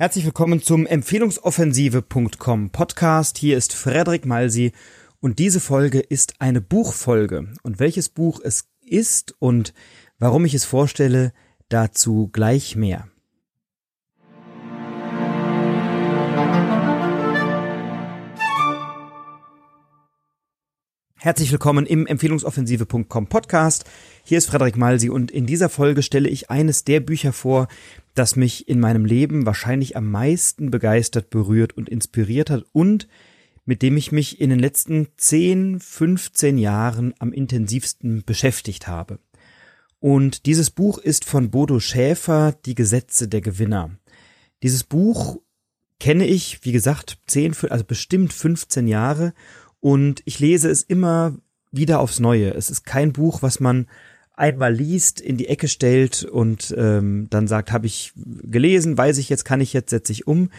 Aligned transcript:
Herzlich 0.00 0.24
willkommen 0.24 0.62
zum 0.62 0.86
Empfehlungsoffensive.com 0.86 2.70
Podcast. 2.70 3.36
Hier 3.36 3.58
ist 3.58 3.74
Frederik 3.74 4.24
Malsi 4.24 4.72
und 5.20 5.38
diese 5.38 5.60
Folge 5.60 6.00
ist 6.00 6.36
eine 6.38 6.62
Buchfolge. 6.62 7.52
Und 7.62 7.80
welches 7.80 8.08
Buch 8.08 8.40
es 8.42 8.70
ist 8.80 9.34
und 9.40 9.74
warum 10.18 10.46
ich 10.46 10.54
es 10.54 10.64
vorstelle, 10.64 11.34
dazu 11.68 12.30
gleich 12.32 12.76
mehr. 12.76 13.09
Herzlich 21.22 21.52
willkommen 21.52 21.84
im 21.84 22.06
Empfehlungsoffensive.com 22.06 23.26
Podcast. 23.26 23.84
Hier 24.24 24.38
ist 24.38 24.46
Frederik 24.46 24.78
Malsi 24.78 25.10
und 25.10 25.30
in 25.30 25.44
dieser 25.44 25.68
Folge 25.68 26.02
stelle 26.02 26.30
ich 26.30 26.48
eines 26.48 26.84
der 26.84 27.00
Bücher 27.00 27.34
vor, 27.34 27.68
das 28.14 28.36
mich 28.36 28.70
in 28.70 28.80
meinem 28.80 29.04
Leben 29.04 29.44
wahrscheinlich 29.44 29.98
am 29.98 30.10
meisten 30.10 30.70
begeistert, 30.70 31.28
berührt 31.28 31.76
und 31.76 31.90
inspiriert 31.90 32.48
hat 32.48 32.64
und 32.72 33.06
mit 33.66 33.82
dem 33.82 33.98
ich 33.98 34.12
mich 34.12 34.40
in 34.40 34.48
den 34.48 34.60
letzten 34.60 35.08
10, 35.18 35.80
15 35.80 36.56
Jahren 36.56 37.12
am 37.18 37.34
intensivsten 37.34 38.22
beschäftigt 38.24 38.88
habe. 38.88 39.18
Und 39.98 40.46
dieses 40.46 40.70
Buch 40.70 40.96
ist 40.96 41.26
von 41.26 41.50
Bodo 41.50 41.80
Schäfer, 41.80 42.56
Die 42.64 42.74
Gesetze 42.74 43.28
der 43.28 43.42
Gewinner. 43.42 43.90
Dieses 44.62 44.84
Buch 44.84 45.36
kenne 45.98 46.26
ich, 46.26 46.64
wie 46.64 46.72
gesagt, 46.72 47.18
10, 47.26 47.54
also 47.68 47.84
bestimmt 47.84 48.32
15 48.32 48.88
Jahre 48.88 49.34
und 49.80 50.22
ich 50.24 50.38
lese 50.38 50.70
es 50.70 50.82
immer 50.82 51.36
wieder 51.72 52.00
aufs 52.00 52.20
Neue. 52.20 52.52
Es 52.54 52.70
ist 52.70 52.84
kein 52.84 53.12
Buch, 53.12 53.42
was 53.42 53.60
man 53.60 53.86
einmal 54.40 54.72
liest, 54.72 55.20
in 55.20 55.36
die 55.36 55.48
Ecke 55.48 55.68
stellt 55.68 56.24
und 56.24 56.74
ähm, 56.76 57.28
dann 57.30 57.46
sagt, 57.46 57.72
habe 57.72 57.86
ich 57.86 58.12
gelesen, 58.16 58.96
weiß 58.96 59.18
ich 59.18 59.28
jetzt, 59.28 59.44
kann 59.44 59.60
ich 59.60 59.72
jetzt, 59.72 59.90
setze 59.90 60.12
ich 60.12 60.26
um, 60.26 60.50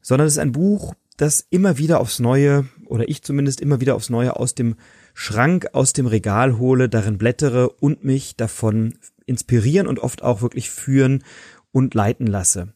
sondern 0.00 0.28
es 0.28 0.34
ist 0.34 0.38
ein 0.38 0.52
Buch, 0.52 0.94
das 1.16 1.46
immer 1.50 1.78
wieder 1.78 2.00
aufs 2.00 2.20
Neue, 2.20 2.66
oder 2.86 3.08
ich 3.08 3.22
zumindest 3.22 3.60
immer 3.60 3.80
wieder 3.80 3.94
aufs 3.94 4.10
Neue 4.10 4.36
aus 4.36 4.54
dem 4.54 4.76
Schrank, 5.14 5.68
aus 5.72 5.92
dem 5.92 6.06
Regal 6.06 6.58
hole, 6.58 6.88
darin 6.88 7.18
blättere 7.18 7.68
und 7.68 8.04
mich 8.04 8.36
davon 8.36 8.94
inspirieren 9.26 9.86
und 9.86 10.00
oft 10.00 10.22
auch 10.22 10.42
wirklich 10.42 10.70
führen 10.70 11.24
und 11.72 11.94
leiten 11.94 12.26
lasse. 12.26 12.72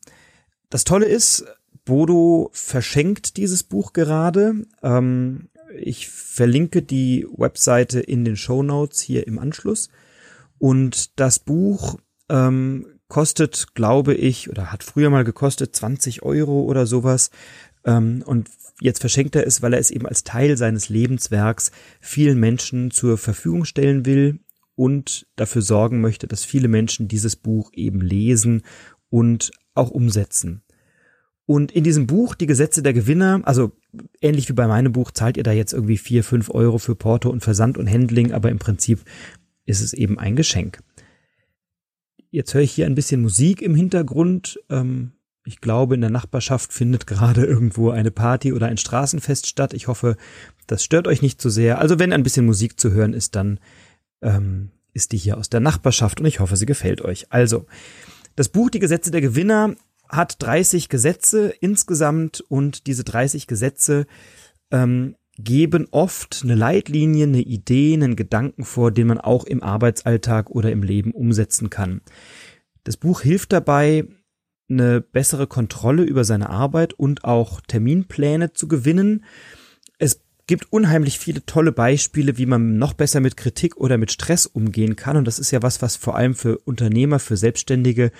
Das 0.70 0.84
Tolle 0.84 1.06
ist, 1.06 1.44
Bodo 1.84 2.50
verschenkt 2.52 3.36
dieses 3.36 3.62
Buch 3.62 3.92
gerade. 3.92 4.66
Ähm, 4.82 5.48
ich 5.78 6.08
verlinke 6.08 6.82
die 6.82 7.26
Webseite 7.36 8.00
in 8.00 8.24
den 8.24 8.36
Show 8.36 8.62
Notes 8.62 9.00
hier 9.00 9.26
im 9.26 9.38
Anschluss. 9.38 9.88
Und 10.58 11.18
das 11.18 11.38
Buch 11.38 11.98
ähm, 12.28 12.86
kostet, 13.08 13.74
glaube 13.74 14.14
ich, 14.14 14.50
oder 14.50 14.70
hat 14.70 14.84
früher 14.84 15.10
mal 15.10 15.24
gekostet 15.24 15.74
20 15.74 16.22
Euro 16.22 16.62
oder 16.62 16.86
sowas. 16.86 17.30
Ähm, 17.84 18.22
und 18.26 18.50
jetzt 18.80 19.00
verschenkt 19.00 19.34
er 19.36 19.46
es, 19.46 19.62
weil 19.62 19.72
er 19.72 19.80
es 19.80 19.90
eben 19.90 20.06
als 20.06 20.24
Teil 20.24 20.56
seines 20.56 20.88
Lebenswerks 20.88 21.70
vielen 22.00 22.38
Menschen 22.38 22.90
zur 22.90 23.18
Verfügung 23.18 23.64
stellen 23.64 24.04
will 24.04 24.40
und 24.74 25.26
dafür 25.36 25.62
sorgen 25.62 26.00
möchte, 26.00 26.28
dass 26.28 26.44
viele 26.44 26.68
Menschen 26.68 27.08
dieses 27.08 27.34
Buch 27.34 27.70
eben 27.72 28.00
lesen 28.00 28.62
und 29.10 29.50
auch 29.74 29.90
umsetzen. 29.90 30.62
Und 31.46 31.72
in 31.72 31.82
diesem 31.82 32.06
Buch, 32.06 32.34
die 32.34 32.46
Gesetze 32.46 32.82
der 32.82 32.92
Gewinner, 32.92 33.40
also 33.44 33.72
ähnlich 34.20 34.48
wie 34.48 34.54
bei 34.54 34.66
meinem 34.66 34.92
Buch, 34.92 35.10
zahlt 35.10 35.36
ihr 35.36 35.42
da 35.42 35.52
jetzt 35.52 35.72
irgendwie 35.72 35.98
vier, 35.98 36.24
fünf 36.24 36.50
Euro 36.50 36.78
für 36.78 36.94
Porto 36.94 37.30
und 37.30 37.42
Versand 37.42 37.78
und 37.78 37.90
Handling, 37.90 38.32
aber 38.32 38.50
im 38.50 38.58
Prinzip 38.58 39.00
ist 39.64 39.80
es 39.80 39.92
eben 39.92 40.18
ein 40.18 40.36
Geschenk. 40.36 40.80
Jetzt 42.30 42.54
höre 42.54 42.62
ich 42.62 42.72
hier 42.72 42.86
ein 42.86 42.94
bisschen 42.94 43.22
Musik 43.22 43.62
im 43.62 43.74
Hintergrund. 43.74 44.60
Ähm, 44.68 45.12
ich 45.44 45.60
glaube, 45.60 45.94
in 45.94 46.02
der 46.02 46.10
Nachbarschaft 46.10 46.72
findet 46.72 47.06
gerade 47.06 47.44
irgendwo 47.44 47.90
eine 47.90 48.10
Party 48.10 48.52
oder 48.52 48.66
ein 48.66 48.76
Straßenfest 48.76 49.46
statt. 49.46 49.72
Ich 49.72 49.88
hoffe, 49.88 50.16
das 50.66 50.84
stört 50.84 51.08
euch 51.08 51.22
nicht 51.22 51.40
zu 51.40 51.48
so 51.48 51.54
sehr. 51.54 51.78
Also 51.78 51.98
wenn 51.98 52.12
ein 52.12 52.22
bisschen 52.22 52.44
Musik 52.44 52.78
zu 52.78 52.92
hören 52.92 53.14
ist, 53.14 53.34
dann 53.34 53.58
ähm, 54.20 54.70
ist 54.92 55.12
die 55.12 55.16
hier 55.16 55.38
aus 55.38 55.48
der 55.48 55.60
Nachbarschaft 55.60 56.20
und 56.20 56.26
ich 56.26 56.40
hoffe, 56.40 56.56
sie 56.56 56.66
gefällt 56.66 57.02
euch. 57.02 57.32
Also, 57.32 57.66
das 58.36 58.48
Buch 58.48 58.70
Die 58.70 58.78
Gesetze 58.78 59.10
der 59.10 59.20
Gewinner 59.20 59.74
hat 60.08 60.42
30 60.42 60.88
Gesetze 60.88 61.52
insgesamt 61.60 62.40
und 62.40 62.86
diese 62.86 63.04
30 63.04 63.46
Gesetze 63.46 64.06
ähm, 64.70 65.16
geben 65.38 65.86
oft 65.92 66.40
eine 66.42 66.54
Leitlinie, 66.54 67.24
eine 67.24 67.40
Idee, 67.40 67.94
einen 67.94 68.16
Gedanken 68.16 68.64
vor, 68.64 68.90
den 68.90 69.06
man 69.06 69.18
auch 69.18 69.44
im 69.44 69.62
Arbeitsalltag 69.62 70.50
oder 70.50 70.72
im 70.72 70.82
Leben 70.82 71.12
umsetzen 71.12 71.70
kann. 71.70 72.00
Das 72.84 72.96
Buch 72.96 73.20
hilft 73.20 73.52
dabei, 73.52 74.06
eine 74.70 75.00
bessere 75.00 75.46
Kontrolle 75.46 76.02
über 76.02 76.24
seine 76.24 76.50
Arbeit 76.50 76.92
und 76.92 77.24
auch 77.24 77.60
Terminpläne 77.60 78.52
zu 78.52 78.68
gewinnen. 78.68 79.24
Es 79.98 80.20
gibt 80.48 80.72
unheimlich 80.72 81.18
viele 81.18 81.46
tolle 81.46 81.70
Beispiele, 81.70 82.38
wie 82.38 82.46
man 82.46 82.78
noch 82.78 82.94
besser 82.94 83.20
mit 83.20 83.36
Kritik 83.36 83.76
oder 83.76 83.98
mit 83.98 84.10
Stress 84.10 84.46
umgehen 84.46 84.96
kann. 84.96 85.16
Und 85.16 85.26
das 85.26 85.38
ist 85.38 85.52
ja 85.52 85.62
was, 85.62 85.80
was 85.82 85.94
vor 85.94 86.16
allem 86.16 86.34
für 86.34 86.58
Unternehmer, 86.58 87.20
für 87.20 87.36
Selbstständige 87.36 88.10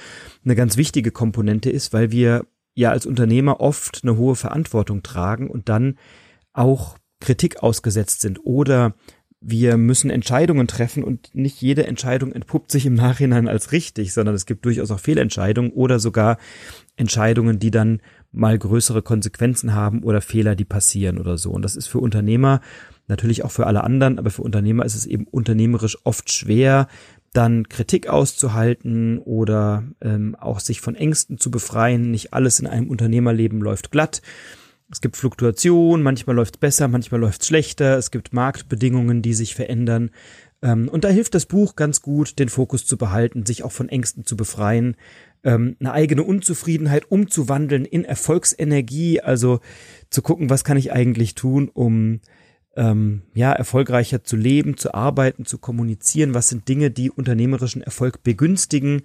eine 0.44 0.54
ganz 0.54 0.76
wichtige 0.76 1.10
Komponente 1.10 1.70
ist, 1.70 1.92
weil 1.92 2.12
wir 2.12 2.46
ja 2.74 2.90
als 2.90 3.06
Unternehmer 3.06 3.60
oft 3.60 4.00
eine 4.02 4.16
hohe 4.16 4.36
Verantwortung 4.36 5.02
tragen 5.02 5.50
und 5.50 5.68
dann 5.68 5.98
auch 6.52 6.98
Kritik 7.18 7.62
ausgesetzt 7.62 8.20
sind 8.20 8.38
oder 8.44 8.94
wir 9.40 9.76
müssen 9.76 10.10
Entscheidungen 10.10 10.66
treffen 10.66 11.04
und 11.04 11.34
nicht 11.34 11.60
jede 11.62 11.86
Entscheidung 11.86 12.32
entpuppt 12.32 12.72
sich 12.72 12.86
im 12.86 12.94
Nachhinein 12.94 13.46
als 13.46 13.72
richtig, 13.72 14.12
sondern 14.12 14.34
es 14.34 14.46
gibt 14.46 14.64
durchaus 14.64 14.90
auch 14.90 14.98
Fehlentscheidungen 14.98 15.70
oder 15.70 16.00
sogar 16.00 16.38
Entscheidungen, 16.96 17.58
die 17.60 17.70
dann 17.70 18.00
mal 18.38 18.58
größere 18.58 19.02
Konsequenzen 19.02 19.74
haben 19.74 20.02
oder 20.02 20.20
Fehler, 20.20 20.54
die 20.54 20.64
passieren 20.64 21.18
oder 21.18 21.36
so. 21.36 21.50
Und 21.50 21.62
das 21.62 21.76
ist 21.76 21.88
für 21.88 21.98
Unternehmer, 21.98 22.60
natürlich 23.08 23.44
auch 23.44 23.50
für 23.50 23.66
alle 23.66 23.84
anderen, 23.84 24.18
aber 24.18 24.30
für 24.30 24.42
Unternehmer 24.42 24.84
ist 24.84 24.94
es 24.94 25.06
eben 25.06 25.24
unternehmerisch 25.24 25.98
oft 26.04 26.30
schwer, 26.30 26.86
dann 27.32 27.68
Kritik 27.68 28.08
auszuhalten 28.08 29.18
oder 29.18 29.84
ähm, 30.00 30.36
auch 30.36 30.60
sich 30.60 30.80
von 30.80 30.94
Ängsten 30.94 31.38
zu 31.38 31.50
befreien. 31.50 32.10
Nicht 32.10 32.32
alles 32.32 32.60
in 32.60 32.66
einem 32.66 32.88
Unternehmerleben 32.88 33.60
läuft 33.60 33.90
glatt. 33.90 34.22
Es 34.90 35.02
gibt 35.02 35.16
Fluktuation, 35.16 36.02
manchmal 36.02 36.36
läuft 36.36 36.54
es 36.56 36.60
besser, 36.60 36.88
manchmal 36.88 37.20
läuft 37.20 37.42
es 37.42 37.48
schlechter, 37.48 37.98
es 37.98 38.10
gibt 38.10 38.32
Marktbedingungen, 38.32 39.20
die 39.20 39.34
sich 39.34 39.54
verändern. 39.54 40.10
Ähm, 40.62 40.88
und 40.88 41.04
da 41.04 41.08
hilft 41.08 41.34
das 41.34 41.44
Buch 41.44 41.76
ganz 41.76 42.00
gut, 42.00 42.38
den 42.38 42.48
Fokus 42.48 42.86
zu 42.86 42.96
behalten, 42.96 43.44
sich 43.44 43.64
auch 43.64 43.72
von 43.72 43.88
Ängsten 43.88 44.24
zu 44.24 44.36
befreien, 44.36 44.96
ähm, 45.44 45.76
eine 45.80 45.92
eigene 45.92 46.22
Unzufriedenheit 46.22 47.10
umzuwandeln 47.10 47.84
in 47.84 48.04
Erfolgsenergie, 48.04 49.20
also 49.20 49.60
zu 50.10 50.22
gucken, 50.22 50.50
was 50.50 50.64
kann 50.64 50.76
ich 50.76 50.92
eigentlich 50.92 51.34
tun, 51.34 51.70
um 51.72 52.20
ähm, 52.76 53.22
ja 53.34 53.52
erfolgreicher 53.52 54.22
zu 54.24 54.36
leben, 54.36 54.76
zu 54.76 54.94
arbeiten, 54.94 55.44
zu 55.44 55.58
kommunizieren, 55.58 56.34
was 56.34 56.48
sind 56.48 56.68
Dinge, 56.68 56.90
die 56.90 57.10
unternehmerischen 57.10 57.82
Erfolg 57.82 58.22
begünstigen, 58.22 59.02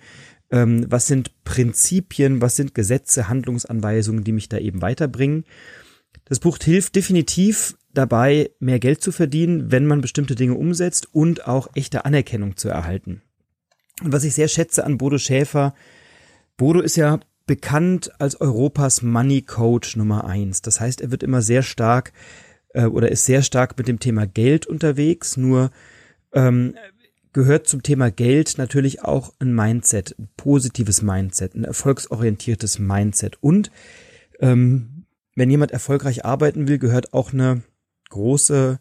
ähm, 0.52 0.86
was 0.90 1.08
sind 1.08 1.44
Prinzipien, 1.44 2.42
was 2.42 2.56
sind 2.56 2.76
Gesetze, 2.76 3.28
Handlungsanweisungen, 3.28 4.24
die 4.24 4.32
mich 4.32 4.50
da 4.50 4.58
eben 4.58 4.82
weiterbringen. 4.82 5.46
Das 6.26 6.40
Buch 6.40 6.58
hilft 6.62 6.96
definitiv 6.96 7.76
dabei, 7.94 8.52
mehr 8.60 8.80
Geld 8.80 9.02
zu 9.02 9.12
verdienen, 9.12 9.72
wenn 9.72 9.86
man 9.86 10.02
bestimmte 10.02 10.36
Dinge 10.36 10.56
umsetzt 10.56 11.08
und 11.14 11.48
auch 11.48 11.70
echte 11.76 12.06
Anerkennung 12.06 12.58
zu 12.58 12.70
erhalten. 12.70 13.22
Und 14.04 14.12
was 14.12 14.24
ich 14.24 14.34
sehr 14.34 14.48
schätze 14.48 14.86
an 14.86 14.98
Bodo 14.98 15.18
Schäfer, 15.18 15.74
Bodo 16.58 16.82
ist 16.82 16.96
ja 16.96 17.20
bekannt 17.46 18.12
als 18.20 18.40
Europas 18.40 19.02
Money 19.02 19.42
Coach 19.42 19.96
Nummer 19.96 20.26
eins. 20.26 20.62
Das 20.62 20.80
heißt, 20.80 21.02
er 21.02 21.12
wird 21.12 21.24
immer 21.24 21.42
sehr 21.42 21.64
stark 21.64 22.14
äh, 22.70 22.86
oder 22.86 23.12
ist 23.12 23.26
sehr 23.26 23.42
stark 23.42 23.78
mit 23.78 23.88
dem 23.88 24.00
Thema 24.00 24.26
Geld 24.28 24.66
unterwegs. 24.66 25.38
Nur 25.38 25.72
ähm, 26.34 26.76
gehört 27.34 27.68
zum 27.68 27.84
Thema 27.84 28.12
Geld 28.12 28.58
natürlich 28.58 29.02
auch 29.02 29.34
ein 29.40 29.54
Mindset, 29.54 30.16
ein 30.18 30.30
positives 30.38 31.02
Mindset, 31.02 31.56
ein 31.56 31.64
erfolgsorientiertes 31.64 32.80
Mindset. 32.80 33.38
Und 33.42 33.72
ähm, 34.40 35.06
wenn 35.36 35.50
jemand 35.50 35.72
erfolgreich 35.72 36.26
arbeiten 36.26 36.68
will, 36.68 36.78
gehört 36.78 37.14
auch 37.14 37.34
eine 37.34 37.64
große 38.10 38.80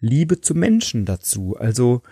Liebe 0.00 0.40
zu 0.40 0.54
Menschen 0.54 1.04
dazu. 1.04 1.56
Also 1.56 2.02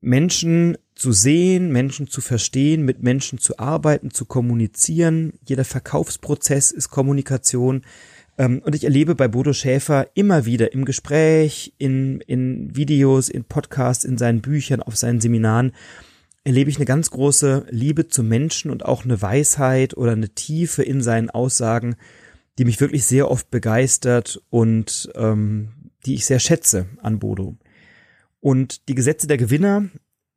Menschen 0.00 0.78
zu 1.02 1.10
sehen, 1.10 1.72
Menschen 1.72 2.06
zu 2.06 2.20
verstehen, 2.20 2.84
mit 2.84 3.02
Menschen 3.02 3.40
zu 3.40 3.58
arbeiten, 3.58 4.12
zu 4.12 4.24
kommunizieren. 4.24 5.32
Jeder 5.44 5.64
Verkaufsprozess 5.64 6.70
ist 6.70 6.90
Kommunikation. 6.90 7.82
Ähm, 8.38 8.62
und 8.64 8.76
ich 8.76 8.84
erlebe 8.84 9.16
bei 9.16 9.26
Bodo 9.26 9.52
Schäfer 9.52 10.06
immer 10.14 10.44
wieder 10.44 10.72
im 10.72 10.84
Gespräch, 10.84 11.74
in, 11.78 12.20
in 12.20 12.76
Videos, 12.76 13.28
in 13.28 13.42
Podcasts, 13.42 14.04
in 14.04 14.16
seinen 14.16 14.42
Büchern, 14.42 14.80
auf 14.80 14.94
seinen 14.94 15.20
Seminaren, 15.20 15.72
erlebe 16.44 16.70
ich 16.70 16.76
eine 16.76 16.84
ganz 16.84 17.10
große 17.10 17.66
Liebe 17.68 18.06
zu 18.06 18.22
Menschen 18.22 18.70
und 18.70 18.84
auch 18.84 19.04
eine 19.04 19.20
Weisheit 19.20 19.96
oder 19.96 20.12
eine 20.12 20.28
Tiefe 20.28 20.84
in 20.84 21.02
seinen 21.02 21.30
Aussagen, 21.30 21.96
die 22.60 22.64
mich 22.64 22.80
wirklich 22.80 23.06
sehr 23.06 23.28
oft 23.28 23.50
begeistert 23.50 24.40
und 24.50 25.10
ähm, 25.16 25.90
die 26.06 26.14
ich 26.14 26.26
sehr 26.26 26.38
schätze 26.38 26.86
an 27.02 27.18
Bodo. 27.18 27.56
Und 28.38 28.86
die 28.88 28.94
Gesetze 28.94 29.26
der 29.26 29.36
Gewinner 29.36 29.88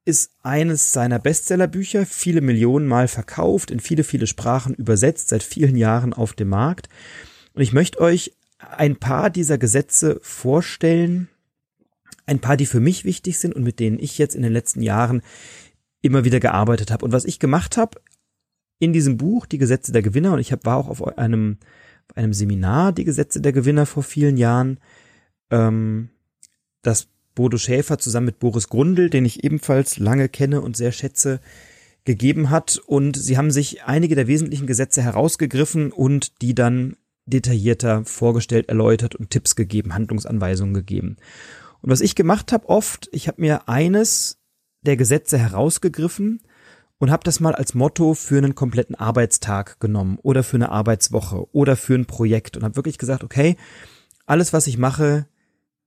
ist 0.06 0.32
eines 0.44 0.92
seiner 0.92 1.18
Bestsellerbücher, 1.18 2.06
viele 2.06 2.42
Millionen 2.42 2.88
Mal 2.88 3.08
verkauft, 3.08 3.72
in 3.72 3.80
viele, 3.80 4.04
viele 4.04 4.28
Sprachen 4.28 4.76
übersetzt, 4.76 5.30
seit 5.30 5.42
vielen 5.42 5.76
Jahren 5.76 6.14
auf 6.14 6.34
dem 6.34 6.50
Markt. 6.50 6.90
Und 7.54 7.64
ich 7.64 7.74
möchte 7.74 8.00
euch 8.00 8.34
ein 8.60 8.98
paar 8.98 9.32
dieser 9.32 9.58
Gesetze 9.58 10.20
vorstellen, 10.22 11.28
ein 12.28 12.40
paar, 12.40 12.58
die 12.58 12.66
für 12.66 12.80
mich 12.80 13.04
wichtig 13.04 13.40
sind 13.40 13.56
und 13.56 13.64
mit 13.64 13.80
denen 13.80 14.00
ich 14.00 14.18
jetzt 14.18 14.36
in 14.36 14.44
den 14.44 14.54
letzten 14.54 14.82
Jahren 14.82 15.22
immer 16.02 16.24
wieder 16.24 16.40
gearbeitet 16.40 16.92
habe. 16.92 17.04
Und 17.04 17.12
was 17.12 17.26
ich 17.26 17.40
gemacht 17.40 17.78
habe 17.78 18.00
in 18.80 18.94
diesem 18.94 19.18
Buch, 19.18 19.46
die 19.46 19.58
Gesetze 19.58 19.92
der 19.92 20.02
Gewinner, 20.02 20.34
und 20.34 20.40
ich 20.40 20.52
hab, 20.52 20.66
war 20.66 20.78
auch 20.78 20.88
auf 20.88 21.18
einem, 21.18 21.58
auf 22.10 22.18
einem 22.18 22.34
Seminar, 22.34 22.92
die 22.92 23.06
Gesetze 23.06 23.42
der 23.42 23.54
Gewinner 23.54 23.86
vor 23.86 24.04
vielen 24.04 24.38
Jahren, 24.38 24.80
ähm, 25.50 26.10
das 26.82 27.08
Bodo 27.36 27.58
Schäfer 27.58 27.98
zusammen 27.98 28.28
mit 28.28 28.40
Boris 28.40 28.70
Grundl, 28.70 29.10
den 29.10 29.26
ich 29.26 29.44
ebenfalls 29.44 30.00
lange 30.00 30.30
kenne 30.30 30.62
und 30.62 30.76
sehr 30.76 30.92
schätze, 30.92 31.40
gegeben 32.06 32.50
hat. 32.50 32.78
Und 32.86 33.18
sie 33.18 33.38
haben 33.38 33.52
sich 33.52 33.84
einige 33.84 34.16
der 34.16 34.28
wesentlichen 34.28 34.68
Gesetze 34.68 35.02
herausgegriffen 35.02 35.92
und 35.92 36.42
die 36.42 36.56
dann 36.56 36.96
detaillierter 37.26 38.06
vorgestellt, 38.06 38.70
erläutert 38.70 39.16
und 39.16 39.32
Tipps 39.32 39.56
gegeben, 39.56 39.94
Handlungsanweisungen 39.94 40.74
gegeben. 40.74 41.18
Und 41.82 41.92
was 41.92 42.02
ich 42.02 42.16
gemacht 42.16 42.52
habe 42.52 42.70
oft, 42.70 43.10
ich 43.12 43.28
habe 43.28 43.42
mir 43.42 43.68
eines 43.68 44.40
der 44.82 44.96
Gesetze 44.96 45.38
herausgegriffen 45.38 46.42
und 47.00 47.12
habe 47.12 47.24
das 47.24 47.40
mal 47.40 47.56
als 47.56 47.74
Motto 47.74 48.14
für 48.14 48.38
einen 48.38 48.56
kompletten 48.56 48.96
Arbeitstag 48.96 49.80
genommen 49.80 50.20
oder 50.22 50.44
für 50.44 50.58
eine 50.58 50.70
Arbeitswoche 50.70 51.48
oder 51.52 51.76
für 51.76 51.96
ein 51.96 52.06
Projekt 52.06 52.56
und 52.56 52.64
habe 52.64 52.76
wirklich 52.76 52.98
gesagt, 52.98 53.24
okay, 53.24 53.58
alles, 54.26 54.54
was 54.54 54.68
ich 54.68 54.78
mache, 54.78 55.28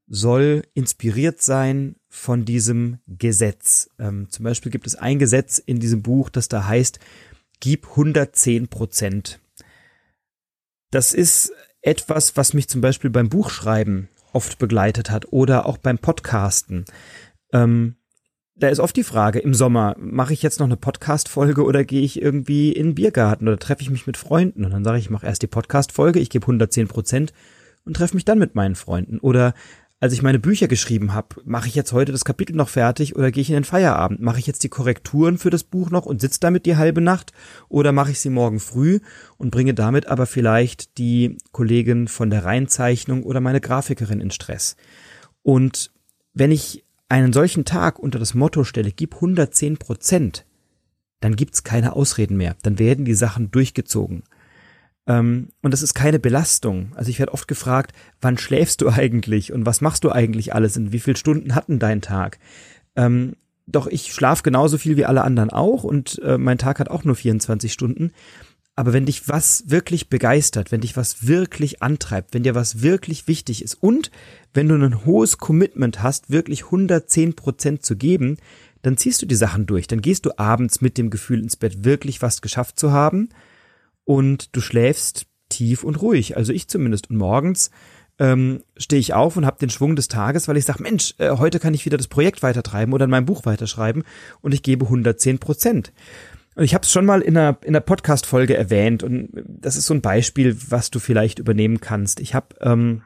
soll 0.08 0.62
inspiriert 0.75 1.43
sein 1.43 1.96
von 2.08 2.44
diesem 2.44 2.99
Gesetz. 3.06 3.90
Ähm, 3.99 4.28
zum 4.31 4.44
Beispiel 4.44 4.72
gibt 4.72 4.87
es 4.87 4.94
ein 4.94 5.19
Gesetz 5.19 5.58
in 5.58 5.81
diesem 5.81 6.02
Buch, 6.02 6.31
das 6.31 6.49
da 6.49 6.66
heißt, 6.66 6.99
gib 7.60 7.88
110 7.90 8.69
Prozent. 8.69 9.40
Das 10.90 11.12
ist 11.12 11.52
etwas, 11.82 12.37
was 12.37 12.55
mich 12.55 12.69
zum 12.69 12.81
Beispiel 12.81 13.10
beim 13.10 13.28
Buchschreiben 13.28 14.08
oft 14.32 14.58
begleitet 14.58 15.10
hat 15.10 15.32
oder 15.32 15.66
auch 15.66 15.78
beim 15.78 15.99
Podcasten. 15.99 16.84
Ähm, 17.52 17.96
da 18.56 18.69
ist 18.69 18.81
oft 18.81 18.96
die 18.96 19.05
Frage 19.05 19.38
im 19.38 19.55
Sommer, 19.55 19.94
mache 19.99 20.32
ich 20.32 20.43
jetzt 20.43 20.58
noch 20.58 20.66
eine 20.66 20.76
Podcast-Folge 20.76 21.62
oder 21.62 21.84
gehe 21.84 22.02
ich 22.02 22.20
irgendwie 22.20 22.72
in 22.72 22.88
den 22.88 22.94
Biergarten 22.94 23.46
oder 23.46 23.58
treffe 23.58 23.82
ich 23.82 23.90
mich 23.90 24.06
mit 24.06 24.16
Freunden? 24.16 24.64
Und 24.64 24.72
dann 24.72 24.84
sage 24.84 24.99
ich, 24.99 25.05
ich 25.05 25.10
mache 25.10 25.26
erst 25.26 25.43
die 25.43 25.46
Podcast-Folge, 25.46 26.19
ich 26.19 26.31
gebe 26.31 26.44
110 26.44 26.88
Prozent 26.88 27.32
und 27.84 27.94
treffe 27.94 28.14
mich 28.14 28.25
dann 28.25 28.38
mit 28.38 28.55
meinen 28.56 28.75
Freunden. 28.75 29.20
Oder 29.20 29.55
als 30.00 30.12
ich 30.12 30.22
meine 30.22 30.38
Bücher 30.38 30.68
geschrieben 30.68 31.12
habe, 31.12 31.40
mache 31.44 31.66
ich 31.66 31.74
jetzt 31.74 31.92
heute 31.92 32.12
das 32.12 32.24
Kapitel 32.24 32.54
noch 32.54 32.68
fertig 32.68 33.16
oder 33.16 33.32
gehe 33.32 33.40
ich 33.40 33.50
in 33.50 33.54
den 33.54 33.64
Feierabend? 33.64 34.20
Mache 34.20 34.38
ich 34.38 34.46
jetzt 34.46 34.62
die 34.62 34.68
Korrekturen 34.68 35.38
für 35.38 35.50
das 35.50 35.64
Buch 35.64 35.90
noch 35.90 36.06
und 36.06 36.20
sitze 36.20 36.38
damit 36.38 36.66
die 36.66 36.76
halbe 36.76 37.00
Nacht 37.00 37.32
oder 37.68 37.90
mache 37.90 38.12
ich 38.12 38.20
sie 38.20 38.30
morgen 38.30 38.60
früh 38.60 39.00
und 39.38 39.50
bringe 39.50 39.74
damit 39.74 40.06
aber 40.06 40.26
vielleicht 40.26 40.98
die 40.98 41.38
Kollegin 41.50 42.06
von 42.06 42.30
der 42.30 42.44
Reinzeichnung 42.44 43.24
oder 43.24 43.40
meine 43.40 43.60
Grafikerin 43.60 44.20
in 44.20 44.30
Stress? 44.30 44.76
Und 45.42 45.90
wenn 46.32 46.52
ich 46.52 46.84
einen 47.08 47.32
solchen 47.32 47.64
Tag 47.64 47.98
unter 47.98 48.20
das 48.20 48.34
Motto 48.34 48.62
stelle, 48.62 48.92
gib 48.92 49.16
110 49.16 49.78
Prozent, 49.78 50.44
dann 51.20 51.34
gibt's 51.34 51.64
keine 51.64 51.94
Ausreden 51.94 52.36
mehr. 52.36 52.54
Dann 52.62 52.78
werden 52.78 53.04
die 53.04 53.14
Sachen 53.14 53.50
durchgezogen. 53.50 54.22
Ähm, 55.08 55.49
und 55.62 55.72
das 55.72 55.82
ist 55.82 55.94
keine 55.94 56.20
Belastung. 56.20 56.93
Also 56.94 57.10
ich 57.10 57.19
werde 57.19 57.32
oft 57.32 57.49
gefragt, 57.49 57.93
wann 58.20 58.38
schläfst 58.38 58.82
du 58.82 58.88
eigentlich 58.90 59.52
und 59.52 59.66
was 59.66 59.81
machst 59.81 60.05
du 60.05 60.12
eigentlich 60.12 60.55
alles 60.55 60.76
und 60.76 60.93
wie 60.93 61.00
viele 61.00 61.16
Stunden 61.16 61.55
hatten 61.55 61.81
dein 61.81 62.02
Tag? 62.02 62.38
Ähm, 62.94 63.34
doch 63.66 63.87
ich 63.87 64.12
schlafe 64.12 64.43
genauso 64.43 64.78
viel 64.78 64.96
wie 64.96 65.05
alle 65.05 65.25
anderen 65.25 65.50
auch 65.50 65.82
und 65.82 66.20
äh, 66.22 66.38
mein 66.38 66.58
Tag 66.58 66.78
hat 66.78 66.90
auch 66.90 67.05
nur 67.05 67.16
24 67.16 67.72
Stunden. 67.72 68.12
Aber 68.76 68.93
wenn 68.93 69.06
dich 69.06 69.28
was 69.28 69.64
wirklich 69.66 70.08
begeistert, 70.08 70.70
wenn 70.70 70.82
dich 70.82 70.96
was 70.96 71.26
wirklich 71.26 71.82
antreibt, 71.82 72.32
wenn 72.32 72.44
dir 72.44 72.55
was 72.55 72.81
wirklich 72.81 73.26
wichtig 73.26 73.62
ist 73.62 73.75
und 73.75 74.12
wenn 74.55 74.69
du 74.69 74.76
ein 74.76 75.05
hohes 75.05 75.38
Commitment 75.38 76.02
hast, 76.02 76.31
wirklich 76.31 76.66
110 76.66 77.34
Prozent 77.34 77.84
zu 77.84 77.96
geben, 77.96 78.37
dann 78.82 78.96
ziehst 78.96 79.20
du 79.20 79.26
die 79.26 79.34
Sachen 79.34 79.66
durch. 79.66 79.88
Dann 79.88 80.00
gehst 80.00 80.25
du 80.26 80.38
abends 80.38 80.81
mit 80.81 80.96
dem 80.96 81.10
Gefühl 81.10 81.40
ins 81.40 81.56
Bett, 81.56 81.84
wirklich 81.84 82.22
was 82.22 82.40
geschafft 82.40 82.78
zu 82.78 82.93
haben 82.93 83.31
und 84.08 84.56
du 84.56 84.62
schläfst 84.62 85.26
tief 85.50 85.84
und 85.84 86.00
ruhig. 86.00 86.38
Also 86.38 86.50
ich 86.55 86.66
zumindest. 86.66 87.10
Und 87.10 87.19
morgens 87.19 87.70
ähm, 88.19 88.62
stehe 88.78 88.99
ich 88.99 89.12
auf 89.12 89.37
und 89.37 89.44
habe 89.44 89.58
den 89.58 89.69
Schwung 89.69 89.96
des 89.96 90.08
Tages, 90.08 90.49
weil 90.49 90.56
ich 90.56 90.64
sage, 90.64 90.82
Mensch, 90.82 91.14
äh, 91.19 91.37
heute 91.37 91.60
kann 91.60 91.75
ich 91.75 91.84
wieder 91.84 91.99
das 91.99 92.08
Projekt 92.08 92.43
weitertreiben 92.43 92.94
oder 92.94 93.05
in 93.05 93.10
meinem 93.10 93.26
Buch 93.26 93.44
weiterschreiben 93.44 94.05
und 94.40 94.55
ich 94.55 94.62
gebe 94.62 94.87
110 94.87 95.40
Prozent. 95.40 95.93
Und 96.56 96.64
ich 96.64 96.72
habe 96.72 96.84
es 96.84 96.90
schon 96.90 97.05
mal 97.05 97.20
in 97.20 97.37
einer, 97.37 97.58
in 97.60 97.69
einer 97.69 97.81
Podcast-Folge 97.81 98.56
erwähnt 98.56 99.02
und 99.02 99.28
das 99.46 99.76
ist 99.76 99.84
so 99.84 99.93
ein 99.93 100.00
Beispiel, 100.00 100.56
was 100.70 100.90
du 100.90 101.00
vielleicht 101.00 101.38
übernehmen 101.38 101.81
kannst. 101.81 102.19
Ich 102.20 102.34
habe 102.34 102.56
ähm, 102.62 103.02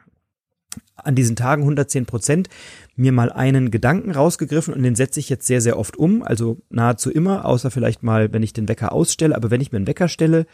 an 0.95 1.15
diesen 1.15 1.35
Tagen 1.35 1.63
110 1.63 2.05
Prozent 2.05 2.47
mir 2.95 3.11
mal 3.11 3.29
einen 3.29 3.71
Gedanken 3.71 4.11
rausgegriffen 4.11 4.73
und 4.73 4.83
den 4.83 4.95
setze 4.95 5.19
ich 5.19 5.27
jetzt 5.27 5.47
sehr, 5.47 5.59
sehr 5.59 5.77
oft 5.77 5.97
um, 5.97 6.23
also 6.23 6.61
nahezu 6.69 7.11
immer, 7.11 7.43
außer 7.43 7.71
vielleicht 7.71 8.03
mal, 8.03 8.31
wenn 8.31 8.41
ich 8.41 8.53
den 8.53 8.69
Wecker 8.69 8.93
ausstelle, 8.93 9.35
aber 9.35 9.51
wenn 9.51 9.59
ich 9.59 9.73
mir 9.73 9.79
einen 9.79 9.87
Wecker 9.87 10.07
stelle, 10.07 10.45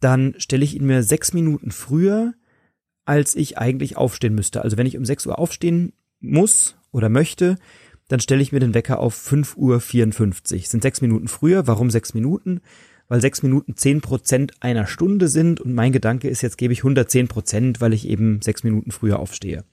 dann 0.00 0.34
stelle 0.38 0.64
ich 0.64 0.76
ihn 0.76 0.86
mir 0.86 1.02
sechs 1.02 1.32
Minuten 1.32 1.70
früher, 1.70 2.34
als 3.04 3.36
ich 3.36 3.58
eigentlich 3.58 3.96
aufstehen 3.96 4.34
müsste. 4.34 4.62
Also 4.62 4.76
wenn 4.76 4.86
ich 4.86 4.96
um 4.96 5.04
sechs 5.04 5.26
Uhr 5.26 5.38
aufstehen 5.38 5.92
muss 6.20 6.76
oder 6.90 7.08
möchte, 7.08 7.56
dann 8.08 8.20
stelle 8.20 8.42
ich 8.42 8.52
mir 8.52 8.60
den 8.60 8.74
Wecker 8.74 8.98
auf 8.98 9.14
fünf 9.14 9.56
Uhr. 9.56 9.80
Sind 9.80 10.82
sechs 10.82 11.00
Minuten 11.00 11.28
früher. 11.28 11.66
Warum 11.66 11.90
sechs 11.90 12.14
Minuten? 12.14 12.60
Weil 13.08 13.20
sechs 13.20 13.42
Minuten 13.42 13.76
zehn 13.76 14.00
Prozent 14.00 14.52
einer 14.60 14.86
Stunde 14.86 15.28
sind 15.28 15.60
und 15.60 15.74
mein 15.74 15.92
Gedanke 15.92 16.28
ist, 16.28 16.42
jetzt 16.42 16.56
gebe 16.56 16.72
ich 16.72 16.80
110 16.80 17.28
Prozent, 17.28 17.80
weil 17.80 17.92
ich 17.92 18.08
eben 18.08 18.40
sechs 18.40 18.64
Minuten 18.64 18.90
früher 18.92 19.18
aufstehe. 19.18 19.64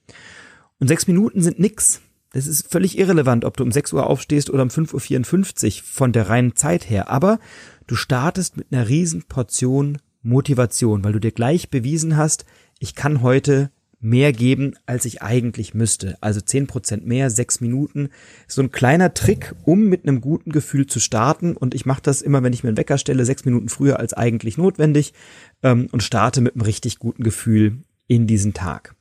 Und 0.79 0.87
sechs 0.87 1.07
Minuten 1.07 1.41
sind 1.41 1.59
nix. 1.59 2.01
Das 2.33 2.47
ist 2.47 2.71
völlig 2.71 2.97
irrelevant, 2.97 3.45
ob 3.45 3.57
du 3.57 3.63
um 3.63 3.71
6 3.71 3.93
Uhr 3.93 4.07
aufstehst 4.07 4.49
oder 4.49 4.63
um 4.63 4.69
5.54 4.69 5.77
Uhr 5.77 5.83
von 5.85 6.13
der 6.13 6.29
reinen 6.29 6.55
Zeit 6.55 6.89
her. 6.89 7.09
Aber 7.09 7.39
du 7.87 7.95
startest 7.95 8.57
mit 8.57 8.67
einer 8.71 8.87
riesen 8.87 9.23
Portion 9.23 9.97
Motivation, 10.23 11.03
weil 11.03 11.13
du 11.13 11.19
dir 11.19 11.31
gleich 11.31 11.69
bewiesen 11.69 12.17
hast, 12.17 12.45
ich 12.79 12.95
kann 12.95 13.21
heute 13.21 13.71
mehr 14.01 14.33
geben, 14.33 14.73
als 14.87 15.05
ich 15.05 15.21
eigentlich 15.21 15.73
müsste. 15.73 16.17
Also 16.21 16.41
zehn 16.41 16.65
Prozent 16.65 17.05
mehr, 17.05 17.29
sechs 17.29 17.61
Minuten. 17.61 18.09
So 18.47 18.61
ein 18.61 18.71
kleiner 18.71 19.13
Trick, 19.13 19.53
um 19.63 19.85
mit 19.85 20.07
einem 20.07 20.21
guten 20.21 20.51
Gefühl 20.51 20.87
zu 20.87 20.99
starten. 20.99 21.55
Und 21.55 21.75
ich 21.75 21.85
mache 21.85 22.01
das 22.01 22.21
immer, 22.21 22.41
wenn 22.41 22.53
ich 22.53 22.63
mir 22.63 22.69
einen 22.69 22.77
Wecker 22.77 22.97
stelle, 22.97 23.25
sechs 23.25 23.45
Minuten 23.45 23.69
früher 23.69 23.99
als 23.99 24.13
eigentlich 24.13 24.57
notwendig 24.57 25.13
ähm, 25.61 25.87
und 25.91 26.01
starte 26.01 26.41
mit 26.41 26.55
einem 26.55 26.63
richtig 26.63 26.97
guten 26.97 27.23
Gefühl 27.23 27.83
in 28.07 28.25
diesen 28.25 28.53
Tag. 28.53 28.95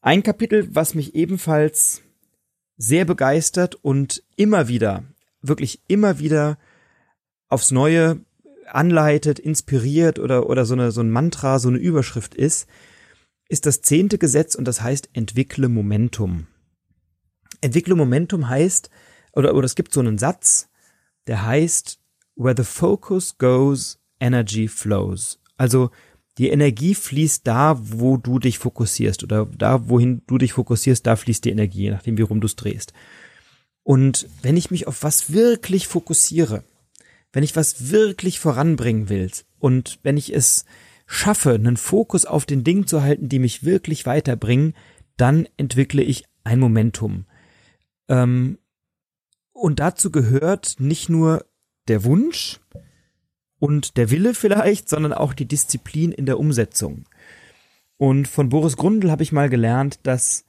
Ein 0.00 0.22
Kapitel, 0.22 0.68
was 0.72 0.94
mich 0.94 1.16
ebenfalls 1.16 2.02
sehr 2.76 3.04
begeistert 3.04 3.74
und 3.74 4.22
immer 4.36 4.68
wieder, 4.68 5.02
wirklich 5.42 5.80
immer 5.88 6.20
wieder 6.20 6.56
aufs 7.48 7.72
Neue 7.72 8.20
anleitet, 8.72 9.38
inspiriert 9.38 10.18
oder, 10.18 10.48
oder 10.48 10.64
so, 10.64 10.74
eine, 10.74 10.90
so 10.90 11.00
ein 11.00 11.10
Mantra, 11.10 11.58
so 11.58 11.68
eine 11.68 11.78
Überschrift 11.78 12.34
ist, 12.34 12.68
ist 13.48 13.66
das 13.66 13.80
zehnte 13.80 14.18
Gesetz 14.18 14.54
und 14.54 14.66
das 14.66 14.82
heißt 14.82 15.10
entwickle 15.12 15.68
Momentum. 15.68 16.46
Entwickle 17.60 17.94
Momentum 17.94 18.48
heißt, 18.48 18.90
oder, 19.32 19.54
oder 19.54 19.64
es 19.64 19.74
gibt 19.74 19.92
so 19.92 20.00
einen 20.00 20.18
Satz, 20.18 20.68
der 21.26 21.44
heißt, 21.44 21.98
where 22.36 22.54
the 22.56 22.64
focus 22.64 23.36
goes, 23.38 23.98
energy 24.20 24.68
flows. 24.68 25.40
Also 25.56 25.90
die 26.38 26.50
Energie 26.50 26.94
fließt 26.94 27.46
da, 27.46 27.78
wo 27.80 28.16
du 28.16 28.38
dich 28.38 28.58
fokussierst 28.58 29.24
oder 29.24 29.46
da, 29.46 29.88
wohin 29.88 30.22
du 30.26 30.38
dich 30.38 30.52
fokussierst, 30.52 31.04
da 31.06 31.16
fließt 31.16 31.44
die 31.44 31.50
Energie, 31.50 31.82
je 31.82 31.90
nachdem, 31.90 32.16
wie 32.16 32.22
rum 32.22 32.40
du 32.40 32.46
es 32.46 32.54
drehst. 32.56 32.92
Und 33.82 34.28
wenn 34.42 34.56
ich 34.56 34.70
mich 34.70 34.86
auf 34.86 35.02
was 35.02 35.32
wirklich 35.32 35.88
fokussiere, 35.88 36.62
wenn 37.32 37.42
ich 37.42 37.56
was 37.56 37.90
wirklich 37.90 38.40
voranbringen 38.40 39.08
will 39.08 39.30
und 39.58 39.98
wenn 40.02 40.16
ich 40.16 40.34
es 40.34 40.64
schaffe, 41.06 41.54
einen 41.54 41.76
Fokus 41.76 42.24
auf 42.24 42.46
den 42.46 42.64
Dingen 42.64 42.86
zu 42.86 43.02
halten, 43.02 43.28
die 43.28 43.38
mich 43.38 43.64
wirklich 43.64 44.06
weiterbringen, 44.06 44.74
dann 45.16 45.48
entwickle 45.56 46.02
ich 46.02 46.24
ein 46.44 46.60
Momentum. 46.60 47.26
Ähm, 48.08 48.58
und 49.52 49.80
dazu 49.80 50.10
gehört 50.10 50.76
nicht 50.78 51.08
nur 51.08 51.44
der 51.88 52.04
Wunsch 52.04 52.60
und 53.58 53.96
der 53.96 54.10
Wille 54.10 54.34
vielleicht, 54.34 54.88
sondern 54.88 55.12
auch 55.12 55.32
die 55.32 55.46
Disziplin 55.46 56.12
in 56.12 56.26
der 56.26 56.38
Umsetzung. 56.38 57.06
Und 57.96 58.28
von 58.28 58.48
Boris 58.48 58.76
Grundl 58.76 59.10
habe 59.10 59.22
ich 59.22 59.32
mal 59.32 59.48
gelernt, 59.48 60.00
dass 60.04 60.44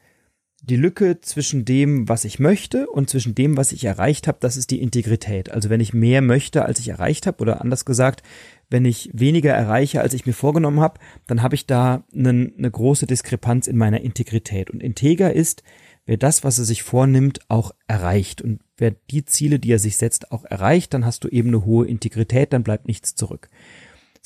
die 0.62 0.76
Lücke 0.76 1.22
zwischen 1.22 1.66
dem, 1.66 2.10
was 2.10 2.26
ich 2.26 2.40
möchte 2.40 2.88
und 2.88 3.10
zwischen 3.10 3.36
dem, 3.36 3.58
was 3.58 3.72
ich 3.72 3.86
erreicht 3.86 4.28
habe, 4.28 4.40
das 4.42 4.58
ist 4.58 4.72
die 4.72 4.82
Integrität. 4.82 5.52
Also 5.52 5.70
wenn 5.70 5.80
ich 5.80 5.94
mehr 5.94 6.22
möchte, 6.22 6.66
als 6.66 6.80
ich 6.80 6.90
erreicht 6.90 7.28
habe, 7.28 7.40
oder 7.42 7.62
anders 7.62 7.86
gesagt, 7.86 8.24
wenn 8.70 8.86
ich 8.86 9.10
weniger 9.14 9.54
erreiche, 9.54 10.02
als 10.02 10.14
ich 10.14 10.26
mir 10.26 10.34
vorgenommen 10.34 10.80
habe, 10.80 11.00
dann 11.28 11.42
habe 11.42 11.56
ich 11.56 11.66
da 11.66 12.04
eine, 12.14 12.52
eine 12.58 12.72
große 12.72 13.08
Diskrepanz 13.08 13.68
in 13.68 13.78
meiner 13.78 14.02
Integrität. 14.02 14.70
Und 14.70 14.84
integer 14.84 15.34
ist, 15.34 15.64
wer 16.06 16.18
das, 16.18 16.44
was 16.44 16.60
er 16.60 16.66
sich 16.66 16.84
vornimmt, 16.84 17.40
auch 17.48 17.74
erreicht. 17.88 18.42
Und 18.42 18.60
wer 18.78 18.92
die 18.92 19.26
Ziele, 19.26 19.60
die 19.60 19.72
er 19.72 19.80
sich 19.80 19.98
setzt, 19.98 20.32
auch 20.32 20.46
erreicht, 20.46 20.94
dann 20.94 21.06
hast 21.06 21.24
du 21.24 21.30
eben 21.30 21.50
eine 21.50 21.66
hohe 21.66 21.88
Integrität, 21.88 22.54
dann 22.54 22.64
bleibt 22.64 22.88
nichts 22.88 23.16
zurück. 23.16 23.50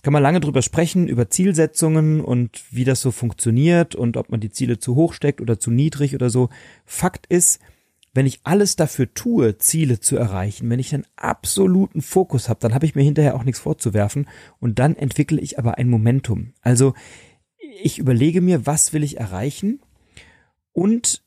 Kann 0.03 0.11
man 0.13 0.21
lange 0.21 0.41
drüber 0.41 0.61
sprechen, 0.61 1.07
über 1.07 1.29
Zielsetzungen 1.29 2.19
und 2.19 2.61
wie 2.71 2.83
das 2.83 2.99
so 2.99 3.11
funktioniert 3.11 3.95
und 3.95 4.17
ob 4.17 4.29
man 4.29 4.41
die 4.41 4.49
Ziele 4.49 4.77
zu 4.77 4.95
hoch 4.95 5.13
steckt 5.13 5.39
oder 5.39 5.59
zu 5.59 5.71
niedrig 5.71 6.13
oder 6.13 6.29
so. 6.29 6.49
Fakt 6.85 7.25
ist, 7.27 7.61
wenn 8.13 8.25
ich 8.25 8.41
alles 8.43 8.75
dafür 8.75 9.13
tue, 9.13 9.57
Ziele 9.57 10.01
zu 10.01 10.17
erreichen, 10.17 10.69
wenn 10.69 10.79
ich 10.79 10.93
einen 10.93 11.07
absoluten 11.15 12.01
Fokus 12.01 12.49
habe, 12.49 12.59
dann 12.59 12.73
habe 12.73 12.85
ich 12.85 12.95
mir 12.95 13.01
hinterher 13.01 13.33
auch 13.33 13.45
nichts 13.45 13.61
vorzuwerfen 13.61 14.27
und 14.59 14.77
dann 14.77 14.97
entwickle 14.97 15.39
ich 15.39 15.57
aber 15.57 15.77
ein 15.77 15.89
Momentum. 15.89 16.53
Also 16.61 16.93
ich 17.81 17.97
überlege 17.97 18.41
mir, 18.41 18.65
was 18.65 18.91
will 18.91 19.03
ich 19.03 19.17
erreichen 19.17 19.79
und 20.73 21.23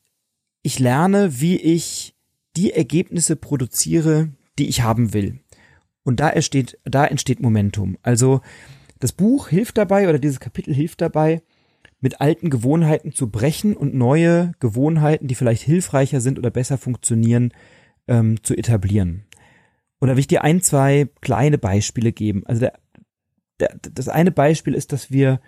ich 0.61 0.77
lerne, 0.77 1.41
wie 1.41 1.57
ich 1.57 2.15
die 2.55 2.73
Ergebnisse 2.73 3.35
produziere, 3.35 4.29
die 4.59 4.67
ich 4.67 4.83
haben 4.83 5.13
will. 5.13 5.39
Und 6.07 6.21
da 6.21 6.29
entsteht, 6.29 6.79
da 6.85 7.03
entsteht 7.03 7.41
Momentum. 7.41 7.97
Also 8.01 8.39
das 8.97 9.11
Buch 9.11 9.49
hilft 9.49 9.77
dabei 9.77 10.07
oder 10.07 10.19
dieses 10.19 10.39
Kapitel 10.39 10.73
hilft 10.73 11.01
dabei, 11.01 11.41
mit 11.99 12.21
alten 12.21 12.49
Gewohnheiten 12.49 13.11
zu 13.11 13.29
brechen 13.29 13.75
und 13.75 13.93
neue 13.93 14.53
Gewohnheiten, 14.61 15.27
die 15.27 15.35
vielleicht 15.35 15.63
hilfreicher 15.63 16.21
sind 16.21 16.39
oder 16.39 16.49
besser 16.49 16.77
funktionieren, 16.77 17.51
ähm, 18.07 18.41
zu 18.41 18.55
etablieren. 18.55 19.25
Und 19.99 20.07
da 20.07 20.13
will 20.13 20.21
ich 20.21 20.27
dir 20.27 20.45
ein, 20.45 20.61
zwei 20.61 21.09
kleine 21.19 21.57
Beispiele 21.57 22.13
geben. 22.13 22.43
Also 22.45 22.61
der, 22.61 22.73
der, 23.59 23.75
das 23.91 24.07
eine 24.07 24.31
Beispiel 24.31 24.75
ist, 24.75 24.93
dass 24.93 25.11
wir 25.11 25.41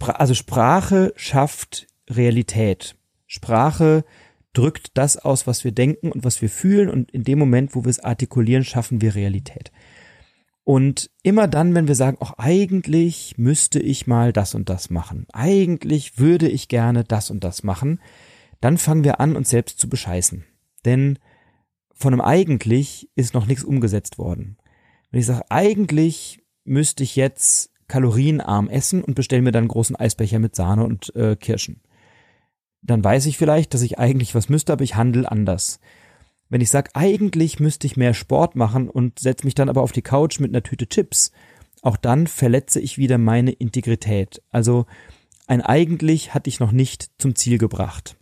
also 0.00 0.34
Sprache 0.34 1.12
schafft 1.16 1.88
Realität. 2.08 2.94
Sprache 3.26 4.04
drückt 4.56 4.96
das 4.96 5.16
aus, 5.18 5.46
was 5.46 5.64
wir 5.64 5.72
denken 5.72 6.10
und 6.10 6.24
was 6.24 6.40
wir 6.40 6.48
fühlen 6.48 6.88
und 6.88 7.10
in 7.10 7.24
dem 7.24 7.38
Moment, 7.38 7.74
wo 7.74 7.84
wir 7.84 7.90
es 7.90 8.00
artikulieren, 8.00 8.64
schaffen 8.64 9.00
wir 9.00 9.14
Realität. 9.14 9.70
Und 10.64 11.10
immer 11.22 11.46
dann, 11.46 11.74
wenn 11.74 11.88
wir 11.88 11.94
sagen, 11.94 12.16
auch 12.20 12.38
eigentlich 12.38 13.34
müsste 13.36 13.78
ich 13.78 14.06
mal 14.06 14.32
das 14.32 14.54
und 14.54 14.68
das 14.68 14.90
machen, 14.90 15.26
eigentlich 15.32 16.18
würde 16.18 16.48
ich 16.48 16.68
gerne 16.68 17.04
das 17.04 17.30
und 17.30 17.44
das 17.44 17.62
machen, 17.62 18.00
dann 18.60 18.78
fangen 18.78 19.04
wir 19.04 19.20
an, 19.20 19.36
uns 19.36 19.50
selbst 19.50 19.78
zu 19.78 19.88
bescheißen. 19.88 20.44
Denn 20.84 21.18
von 21.92 22.12
einem 22.12 22.22
eigentlich 22.22 23.10
ist 23.14 23.34
noch 23.34 23.46
nichts 23.46 23.62
umgesetzt 23.62 24.18
worden. 24.18 24.56
Wenn 25.10 25.20
ich 25.20 25.26
sage, 25.26 25.44
eigentlich 25.50 26.40
müsste 26.64 27.04
ich 27.04 27.14
jetzt 27.14 27.70
kalorienarm 27.88 28.68
essen 28.68 29.04
und 29.04 29.14
bestelle 29.14 29.42
mir 29.42 29.52
dann 29.52 29.64
einen 29.64 29.68
großen 29.68 29.96
Eisbecher 29.96 30.38
mit 30.38 30.56
Sahne 30.56 30.84
und 30.84 31.14
äh, 31.14 31.36
Kirschen. 31.36 31.80
Dann 32.86 33.02
weiß 33.02 33.26
ich 33.26 33.36
vielleicht, 33.36 33.74
dass 33.74 33.82
ich 33.82 33.98
eigentlich 33.98 34.34
was 34.34 34.48
müsste, 34.48 34.72
aber 34.72 34.84
ich 34.84 34.94
handle 34.94 35.30
anders. 35.30 35.80
Wenn 36.48 36.60
ich 36.60 36.70
sage, 36.70 36.90
eigentlich 36.94 37.58
müsste 37.58 37.86
ich 37.86 37.96
mehr 37.96 38.14
Sport 38.14 38.54
machen 38.54 38.88
und 38.88 39.18
setze 39.18 39.44
mich 39.44 39.54
dann 39.54 39.68
aber 39.68 39.82
auf 39.82 39.92
die 39.92 40.02
Couch 40.02 40.38
mit 40.38 40.50
einer 40.50 40.62
Tüte 40.62 40.88
Chips, 40.88 41.32
auch 41.82 41.96
dann 41.96 42.26
verletze 42.26 42.80
ich 42.80 42.98
wieder 42.98 43.18
meine 43.18 43.50
Integrität. 43.50 44.42
Also 44.50 44.86
ein 45.48 45.60
eigentlich 45.60 46.34
hatte 46.34 46.48
ich 46.48 46.60
noch 46.60 46.72
nicht 46.72 47.10
zum 47.18 47.34
Ziel 47.34 47.58
gebracht. 47.58 48.16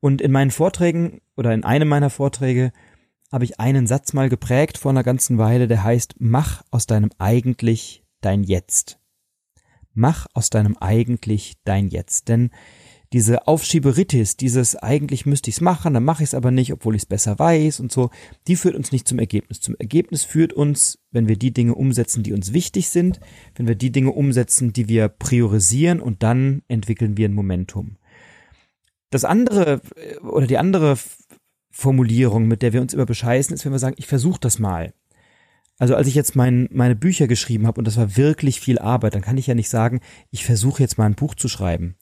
Und 0.00 0.20
in 0.20 0.32
meinen 0.32 0.50
Vorträgen 0.50 1.20
oder 1.36 1.52
in 1.52 1.64
einem 1.64 1.88
meiner 1.88 2.10
Vorträge 2.10 2.72
habe 3.32 3.44
ich 3.44 3.58
einen 3.58 3.88
Satz 3.88 4.12
mal 4.12 4.28
geprägt 4.28 4.78
vor 4.78 4.90
einer 4.90 5.02
ganzen 5.02 5.38
Weile, 5.38 5.66
der 5.66 5.82
heißt, 5.82 6.16
mach 6.18 6.62
aus 6.70 6.86
deinem 6.86 7.10
eigentlich 7.18 8.04
dein 8.20 8.44
Jetzt. 8.44 9.00
Mach 9.92 10.26
aus 10.34 10.50
deinem 10.50 10.76
eigentlich 10.76 11.54
dein 11.64 11.88
Jetzt. 11.88 12.28
Denn 12.28 12.50
diese 13.14 13.46
Aufschieberitis, 13.46 14.36
dieses 14.36 14.74
eigentlich 14.74 15.24
müsste 15.24 15.48
ich 15.48 15.56
es 15.56 15.60
machen, 15.60 15.94
dann 15.94 16.02
mache 16.02 16.24
ich 16.24 16.30
es 16.30 16.34
aber 16.34 16.50
nicht, 16.50 16.72
obwohl 16.72 16.96
ich 16.96 17.02
es 17.02 17.06
besser 17.06 17.38
weiß 17.38 17.78
und 17.78 17.92
so, 17.92 18.10
die 18.48 18.56
führt 18.56 18.74
uns 18.74 18.90
nicht 18.90 19.06
zum 19.06 19.20
Ergebnis. 19.20 19.60
Zum 19.60 19.76
Ergebnis 19.78 20.24
führt 20.24 20.52
uns, 20.52 20.98
wenn 21.12 21.28
wir 21.28 21.36
die 21.36 21.52
Dinge 21.52 21.76
umsetzen, 21.76 22.24
die 22.24 22.32
uns 22.32 22.52
wichtig 22.52 22.88
sind, 22.88 23.20
wenn 23.54 23.68
wir 23.68 23.76
die 23.76 23.92
Dinge 23.92 24.10
umsetzen, 24.10 24.72
die 24.72 24.88
wir 24.88 25.06
priorisieren 25.06 26.00
und 26.00 26.24
dann 26.24 26.62
entwickeln 26.66 27.16
wir 27.16 27.28
ein 27.28 27.34
Momentum. 27.34 27.98
Das 29.10 29.24
andere 29.24 29.80
äh, 29.94 30.18
oder 30.18 30.48
die 30.48 30.58
andere 30.58 30.98
Formulierung, 31.70 32.48
mit 32.48 32.62
der 32.62 32.72
wir 32.72 32.80
uns 32.80 32.94
immer 32.94 33.06
bescheißen, 33.06 33.54
ist, 33.54 33.64
wenn 33.64 33.70
wir 33.70 33.78
sagen, 33.78 33.96
ich 33.96 34.08
versuche 34.08 34.40
das 34.40 34.58
mal. 34.58 34.92
Also 35.78 35.94
als 35.94 36.08
ich 36.08 36.16
jetzt 36.16 36.34
mein, 36.34 36.68
meine 36.72 36.96
Bücher 36.96 37.28
geschrieben 37.28 37.68
habe 37.68 37.78
und 37.78 37.86
das 37.86 37.96
war 37.96 38.16
wirklich 38.16 38.58
viel 38.58 38.80
Arbeit, 38.80 39.14
dann 39.14 39.22
kann 39.22 39.38
ich 39.38 39.46
ja 39.46 39.54
nicht 39.54 39.70
sagen, 39.70 40.00
ich 40.32 40.44
versuche 40.44 40.82
jetzt 40.82 40.98
mal 40.98 41.06
ein 41.06 41.14
Buch 41.14 41.36
zu 41.36 41.46
schreiben 41.46 41.94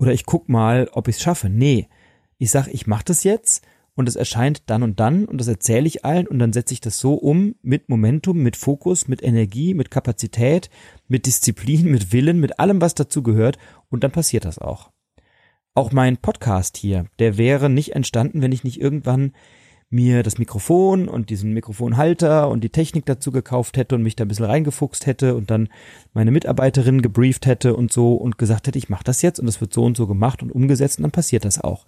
oder 0.00 0.12
ich 0.12 0.24
guck 0.24 0.48
mal, 0.48 0.88
ob 0.92 1.08
ich 1.08 1.16
es 1.16 1.22
schaffe. 1.22 1.50
Nee, 1.50 1.88
ich 2.38 2.50
sag, 2.50 2.68
ich 2.68 2.86
mache 2.86 3.04
das 3.04 3.22
jetzt 3.22 3.64
und 3.94 4.08
es 4.08 4.16
erscheint 4.16 4.62
dann 4.70 4.82
und 4.82 4.98
dann 4.98 5.26
und 5.26 5.38
das 5.38 5.46
erzähle 5.46 5.86
ich 5.86 6.06
allen 6.06 6.26
und 6.26 6.38
dann 6.38 6.54
setze 6.54 6.72
ich 6.72 6.80
das 6.80 6.98
so 6.98 7.14
um 7.14 7.54
mit 7.60 7.90
Momentum, 7.90 8.38
mit 8.38 8.56
Fokus, 8.56 9.08
mit 9.08 9.22
Energie, 9.22 9.74
mit 9.74 9.90
Kapazität, 9.90 10.70
mit 11.06 11.26
Disziplin, 11.26 11.90
mit 11.90 12.12
Willen, 12.12 12.40
mit 12.40 12.58
allem, 12.58 12.80
was 12.80 12.94
dazu 12.94 13.22
gehört 13.22 13.58
und 13.90 14.02
dann 14.02 14.10
passiert 14.10 14.46
das 14.46 14.58
auch. 14.58 14.90
Auch 15.74 15.92
mein 15.92 16.16
Podcast 16.16 16.78
hier, 16.78 17.04
der 17.18 17.36
wäre 17.36 17.68
nicht 17.68 17.94
entstanden, 17.94 18.40
wenn 18.40 18.52
ich 18.52 18.64
nicht 18.64 18.80
irgendwann 18.80 19.34
mir 19.90 20.22
das 20.22 20.38
Mikrofon 20.38 21.08
und 21.08 21.30
diesen 21.30 21.52
Mikrofonhalter 21.52 22.48
und 22.48 22.62
die 22.62 22.70
Technik 22.70 23.06
dazu 23.06 23.32
gekauft 23.32 23.76
hätte 23.76 23.96
und 23.96 24.04
mich 24.04 24.14
da 24.14 24.24
ein 24.24 24.28
bisschen 24.28 24.44
reingefuchst 24.44 25.04
hätte 25.06 25.34
und 25.34 25.50
dann 25.50 25.68
meine 26.14 26.30
Mitarbeiterin 26.30 27.02
gebrieft 27.02 27.44
hätte 27.44 27.74
und 27.74 27.92
so 27.92 28.14
und 28.14 28.38
gesagt 28.38 28.68
hätte, 28.68 28.78
ich 28.78 28.88
mache 28.88 29.04
das 29.04 29.20
jetzt 29.20 29.40
und 29.40 29.48
es 29.48 29.60
wird 29.60 29.74
so 29.74 29.84
und 29.84 29.96
so 29.96 30.06
gemacht 30.06 30.42
und 30.44 30.52
umgesetzt 30.52 30.98
und 30.98 31.02
dann 31.02 31.10
passiert 31.10 31.44
das 31.44 31.60
auch. 31.60 31.86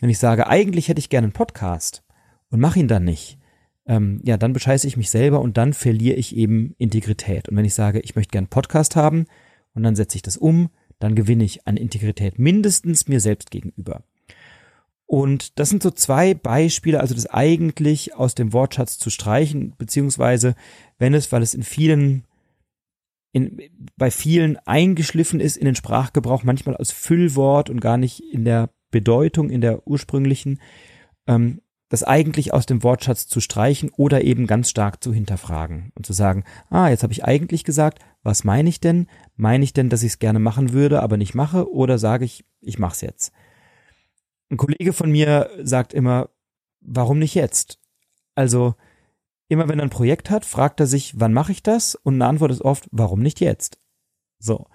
Wenn 0.00 0.10
ich 0.10 0.18
sage, 0.18 0.46
eigentlich 0.46 0.88
hätte 0.88 1.00
ich 1.00 1.10
gerne 1.10 1.26
einen 1.26 1.32
Podcast 1.32 2.04
und 2.50 2.60
mache 2.60 2.78
ihn 2.78 2.88
dann 2.88 3.04
nicht, 3.04 3.38
ähm, 3.86 4.20
ja, 4.24 4.36
dann 4.36 4.52
bescheiße 4.52 4.86
ich 4.86 4.96
mich 4.96 5.10
selber 5.10 5.40
und 5.40 5.56
dann 5.56 5.72
verliere 5.72 6.16
ich 6.16 6.36
eben 6.36 6.76
Integrität. 6.78 7.48
Und 7.48 7.56
wenn 7.56 7.64
ich 7.64 7.74
sage, 7.74 7.98
ich 7.98 8.14
möchte 8.14 8.30
gerne 8.30 8.44
einen 8.44 8.50
Podcast 8.50 8.94
haben 8.94 9.26
und 9.74 9.82
dann 9.82 9.96
setze 9.96 10.16
ich 10.16 10.22
das 10.22 10.36
um, 10.36 10.70
dann 11.00 11.16
gewinne 11.16 11.42
ich 11.42 11.66
an 11.66 11.76
Integrität 11.76 12.38
mindestens 12.38 13.08
mir 13.08 13.18
selbst 13.18 13.50
gegenüber. 13.50 14.04
Und 15.10 15.58
das 15.58 15.70
sind 15.70 15.82
so 15.82 15.90
zwei 15.90 16.34
Beispiele, 16.34 17.00
also 17.00 17.16
das 17.16 17.26
eigentlich 17.26 18.14
aus 18.14 18.36
dem 18.36 18.52
Wortschatz 18.52 18.96
zu 18.96 19.10
streichen, 19.10 19.74
beziehungsweise 19.76 20.54
wenn 21.00 21.14
es, 21.14 21.32
weil 21.32 21.42
es 21.42 21.52
in 21.52 21.64
vielen, 21.64 22.26
in, 23.32 23.60
bei 23.96 24.12
vielen 24.12 24.56
eingeschliffen 24.68 25.40
ist 25.40 25.56
in 25.56 25.64
den 25.64 25.74
Sprachgebrauch, 25.74 26.44
manchmal 26.44 26.76
als 26.76 26.92
Füllwort 26.92 27.70
und 27.70 27.80
gar 27.80 27.96
nicht 27.96 28.22
in 28.32 28.44
der 28.44 28.70
Bedeutung, 28.92 29.50
in 29.50 29.60
der 29.60 29.84
ursprünglichen, 29.84 30.60
ähm, 31.26 31.60
das 31.88 32.04
eigentlich 32.04 32.54
aus 32.54 32.66
dem 32.66 32.84
Wortschatz 32.84 33.26
zu 33.26 33.40
streichen 33.40 33.90
oder 33.96 34.22
eben 34.22 34.46
ganz 34.46 34.70
stark 34.70 35.02
zu 35.02 35.12
hinterfragen 35.12 35.90
und 35.96 36.06
zu 36.06 36.12
sagen, 36.12 36.44
ah, 36.68 36.88
jetzt 36.88 37.02
habe 37.02 37.12
ich 37.12 37.24
eigentlich 37.24 37.64
gesagt, 37.64 37.98
was 38.22 38.44
meine 38.44 38.68
ich 38.68 38.78
denn? 38.78 39.08
Meine 39.34 39.64
ich 39.64 39.72
denn, 39.72 39.88
dass 39.88 40.04
ich 40.04 40.12
es 40.12 40.18
gerne 40.20 40.38
machen 40.38 40.72
würde, 40.72 41.02
aber 41.02 41.16
nicht 41.16 41.34
mache? 41.34 41.68
Oder 41.68 41.98
sage 41.98 42.24
ich, 42.24 42.44
ich 42.60 42.78
mache 42.78 42.94
es 42.94 43.00
jetzt? 43.00 43.32
Ein 44.50 44.56
Kollege 44.56 44.92
von 44.92 45.10
mir 45.10 45.50
sagt 45.62 45.94
immer, 45.94 46.28
warum 46.80 47.18
nicht 47.18 47.34
jetzt? 47.34 47.78
Also 48.34 48.74
immer 49.48 49.68
wenn 49.68 49.78
er 49.78 49.84
ein 49.84 49.90
Projekt 49.90 50.30
hat, 50.30 50.44
fragt 50.44 50.80
er 50.80 50.86
sich, 50.86 51.18
wann 51.18 51.32
mache 51.32 51.52
ich 51.52 51.62
das? 51.62 51.94
Und 51.94 52.14
eine 52.14 52.26
Antwort 52.26 52.50
ist 52.50 52.62
oft, 52.62 52.88
warum 52.90 53.20
nicht 53.20 53.40
jetzt? 53.40 53.80
So. 54.38 54.66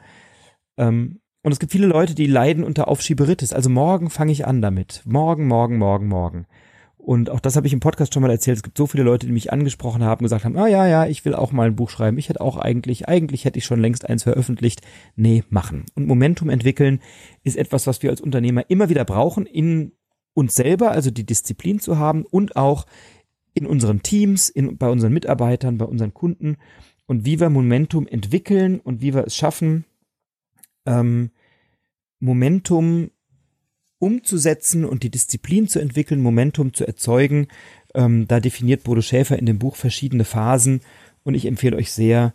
Ähm, 0.77 1.21
und 1.43 1.51
es 1.51 1.59
gibt 1.59 1.71
viele 1.71 1.87
Leute, 1.87 2.15
die 2.15 2.25
leiden 2.25 2.63
unter 2.63 2.87
Aufschieberitis. 2.87 3.53
Also 3.53 3.69
morgen 3.69 4.09
fange 4.09 4.31
ich 4.31 4.47
an 4.47 4.61
damit. 4.61 5.01
Morgen, 5.05 5.47
morgen, 5.47 5.77
morgen, 5.77 6.07
morgen. 6.07 6.47
Und 7.05 7.29
auch 7.29 7.39
das 7.39 7.55
habe 7.55 7.67
ich 7.67 7.73
im 7.73 7.81
Podcast 7.81 8.15
schon 8.15 8.23
mal 8.23 8.31
erzählt. 8.31 8.57
Es 8.57 8.63
gibt 8.63 8.79
so 8.79 8.87
viele 8.87 9.03
Leute, 9.03 9.27
die 9.27 9.31
mich 9.31 9.53
angesprochen 9.53 10.03
haben, 10.03 10.23
gesagt 10.23 10.43
haben, 10.43 10.57
ah 10.57 10.67
ja, 10.67 10.87
ja, 10.87 11.05
ich 11.05 11.23
will 11.23 11.35
auch 11.35 11.51
mal 11.51 11.67
ein 11.67 11.75
Buch 11.75 11.91
schreiben. 11.91 12.17
Ich 12.17 12.29
hätte 12.29 12.41
auch 12.41 12.57
eigentlich, 12.57 13.07
eigentlich 13.07 13.45
hätte 13.45 13.59
ich 13.59 13.65
schon 13.65 13.79
längst 13.79 14.09
eins 14.09 14.23
veröffentlicht. 14.23 14.81
Nee, 15.15 15.43
machen. 15.49 15.85
Und 15.93 16.07
Momentum 16.07 16.49
entwickeln 16.49 16.99
ist 17.43 17.57
etwas, 17.57 17.85
was 17.85 18.01
wir 18.01 18.09
als 18.09 18.21
Unternehmer 18.21 18.67
immer 18.71 18.89
wieder 18.89 19.05
brauchen, 19.05 19.45
in 19.45 19.91
uns 20.33 20.55
selber, 20.55 20.89
also 20.89 21.11
die 21.11 21.27
Disziplin 21.27 21.79
zu 21.79 21.99
haben 21.99 22.25
und 22.25 22.55
auch 22.55 22.87
in 23.53 23.67
unseren 23.67 24.01
Teams, 24.01 24.49
in, 24.49 24.79
bei 24.79 24.89
unseren 24.89 25.13
Mitarbeitern, 25.13 25.77
bei 25.77 25.85
unseren 25.85 26.15
Kunden 26.15 26.57
und 27.05 27.23
wie 27.23 27.39
wir 27.39 27.51
Momentum 27.51 28.07
entwickeln 28.07 28.79
und 28.79 29.03
wie 29.03 29.13
wir 29.13 29.27
es 29.27 29.35
schaffen, 29.35 29.85
ähm, 30.87 31.29
Momentum 32.19 33.11
umzusetzen 33.99 34.85
und 34.85 35.03
die 35.03 35.09
Disziplin 35.09 35.67
zu 35.67 35.79
entwickeln, 35.79 36.21
Momentum 36.21 36.73
zu 36.73 36.85
erzeugen. 36.85 37.47
Ähm, 37.93 38.27
da 38.27 38.39
definiert 38.39 38.83
Bodo 38.83 39.01
Schäfer 39.01 39.39
in 39.39 39.45
dem 39.45 39.59
Buch 39.59 39.75
verschiedene 39.75 40.25
Phasen 40.25 40.81
und 41.23 41.35
ich 41.35 41.45
empfehle 41.45 41.77
euch 41.77 41.91
sehr, 41.91 42.33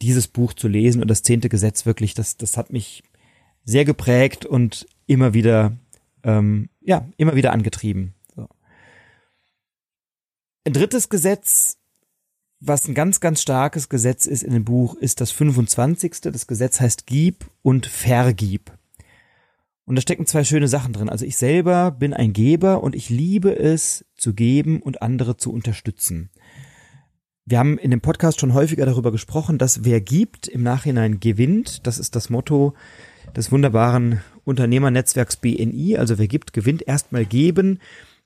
dieses 0.00 0.28
Buch 0.28 0.52
zu 0.52 0.68
lesen 0.68 1.02
und 1.02 1.08
das 1.08 1.22
zehnte 1.22 1.48
Gesetz 1.48 1.86
wirklich, 1.86 2.14
das, 2.14 2.36
das 2.36 2.56
hat 2.56 2.72
mich 2.72 3.02
sehr 3.64 3.84
geprägt 3.84 4.46
und 4.46 4.86
immer 5.06 5.34
wieder, 5.34 5.76
ähm, 6.22 6.70
ja, 6.80 7.08
immer 7.16 7.34
wieder 7.34 7.52
angetrieben. 7.52 8.14
So. 8.34 8.48
Ein 10.64 10.72
drittes 10.72 11.08
Gesetz, 11.08 11.78
was 12.60 12.88
ein 12.88 12.94
ganz, 12.94 13.20
ganz 13.20 13.42
starkes 13.42 13.88
Gesetz 13.88 14.26
ist 14.26 14.42
in 14.42 14.52
dem 14.52 14.64
Buch, 14.64 14.94
ist 14.94 15.20
das 15.20 15.30
25. 15.32 16.20
Das 16.22 16.46
Gesetz 16.46 16.80
heißt 16.80 17.06
Gib 17.06 17.50
und 17.62 17.86
Vergib. 17.86 18.77
Und 19.88 19.96
da 19.96 20.02
stecken 20.02 20.26
zwei 20.26 20.44
schöne 20.44 20.68
Sachen 20.68 20.92
drin. 20.92 21.08
Also 21.08 21.24
ich 21.24 21.38
selber 21.38 21.90
bin 21.90 22.12
ein 22.12 22.34
Geber 22.34 22.82
und 22.82 22.94
ich 22.94 23.08
liebe 23.08 23.58
es 23.58 24.04
zu 24.18 24.34
geben 24.34 24.82
und 24.82 25.00
andere 25.00 25.38
zu 25.38 25.50
unterstützen. 25.50 26.28
Wir 27.46 27.58
haben 27.58 27.78
in 27.78 27.90
dem 27.90 28.02
Podcast 28.02 28.38
schon 28.38 28.52
häufiger 28.52 28.84
darüber 28.84 29.10
gesprochen, 29.12 29.56
dass 29.56 29.86
wer 29.86 30.02
gibt, 30.02 30.46
im 30.46 30.62
Nachhinein 30.62 31.20
gewinnt. 31.20 31.86
Das 31.86 31.98
ist 31.98 32.14
das 32.16 32.28
Motto 32.28 32.74
des 33.34 33.50
wunderbaren 33.50 34.20
Unternehmernetzwerks 34.44 35.36
BNI. 35.36 35.96
Also 35.96 36.18
wer 36.18 36.28
gibt, 36.28 36.52
gewinnt. 36.52 36.86
Erstmal 36.86 37.24
geben. 37.24 37.78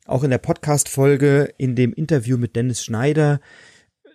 Auch 0.04 0.24
in 0.24 0.30
der 0.30 0.38
Podcast-Folge, 0.38 1.54
in 1.58 1.76
dem 1.76 1.92
Interview 1.92 2.38
mit 2.38 2.56
Dennis 2.56 2.82
Schneider, 2.84 3.40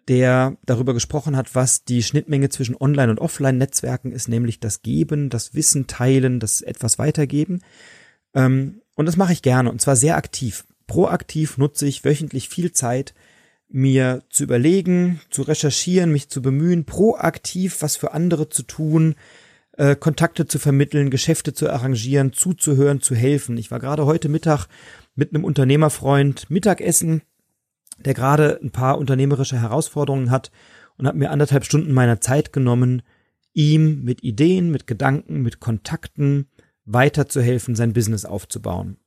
der 0.08 0.58
darüber 0.66 0.94
gesprochen 0.94 1.36
hat, 1.36 1.54
was 1.56 1.84
die 1.84 2.04
Schnittmenge 2.04 2.50
zwischen 2.50 2.76
Online- 2.80 3.12
und 3.12 3.20
Offline-Netzwerken 3.20 4.12
ist, 4.12 4.30
nämlich 4.30 4.60
das 4.60 4.82
Geben, 4.82 5.30
das 5.30 5.54
Wissen 5.54 5.88
teilen, 5.88 6.40
das 6.40 6.62
etwas 6.62 6.98
weitergeben. 6.98 7.62
Ähm, 8.34 8.82
und 8.96 9.06
das 9.06 9.18
mache 9.18 9.34
ich 9.34 9.42
gerne 9.42 9.70
und 9.70 9.82
zwar 9.82 9.96
sehr 9.96 10.18
aktiv. 10.18 10.66
Proaktiv 10.88 11.58
nutze 11.58 11.86
ich 11.86 12.06
wöchentlich 12.06 12.50
viel 12.50 12.72
Zeit, 12.72 13.14
mir 13.70 14.24
zu 14.30 14.44
überlegen, 14.44 15.20
zu 15.30 15.42
recherchieren, 15.42 16.12
mich 16.12 16.30
zu 16.30 16.42
bemühen, 16.42 16.86
proaktiv 16.86 17.82
was 17.82 17.98
für 17.98 18.14
andere 18.14 18.48
zu 18.50 18.64
tun, 18.64 19.16
äh, 19.74 19.96
Kontakte 19.96 20.48
zu 20.48 20.58
vermitteln, 20.58 21.10
Geschäfte 21.10 21.54
zu 21.54 21.70
arrangieren, 21.70 22.32
zuzuhören, 22.32 23.02
zu 23.02 23.14
helfen. 23.14 23.58
Ich 23.58 23.72
war 23.72 23.80
gerade 23.80 24.06
heute 24.06 24.30
Mittag 24.30 24.68
mit 25.16 25.34
einem 25.34 25.44
Unternehmerfreund 25.44 26.50
Mittagessen, 26.50 27.22
der 27.98 28.14
gerade 28.14 28.60
ein 28.62 28.72
paar 28.72 28.98
unternehmerische 28.98 29.60
Herausforderungen 29.60 30.32
hat 30.32 30.52
und 30.98 31.08
habe 31.08 31.18
mir 31.18 31.32
anderthalb 31.32 31.66
Stunden 31.66 31.94
meiner 31.94 32.22
Zeit 32.22 32.54
genommen, 32.54 33.02
ihm 33.54 34.04
mit 34.04 34.24
Ideen, 34.24 34.72
mit 34.72 34.88
Gedanken, 34.88 35.42
mit 35.42 35.60
Kontakten 35.60 36.48
weiterzuhelfen, 36.86 37.76
sein 37.76 37.94
Business 37.94 38.26
aufzubauen. 38.26 38.98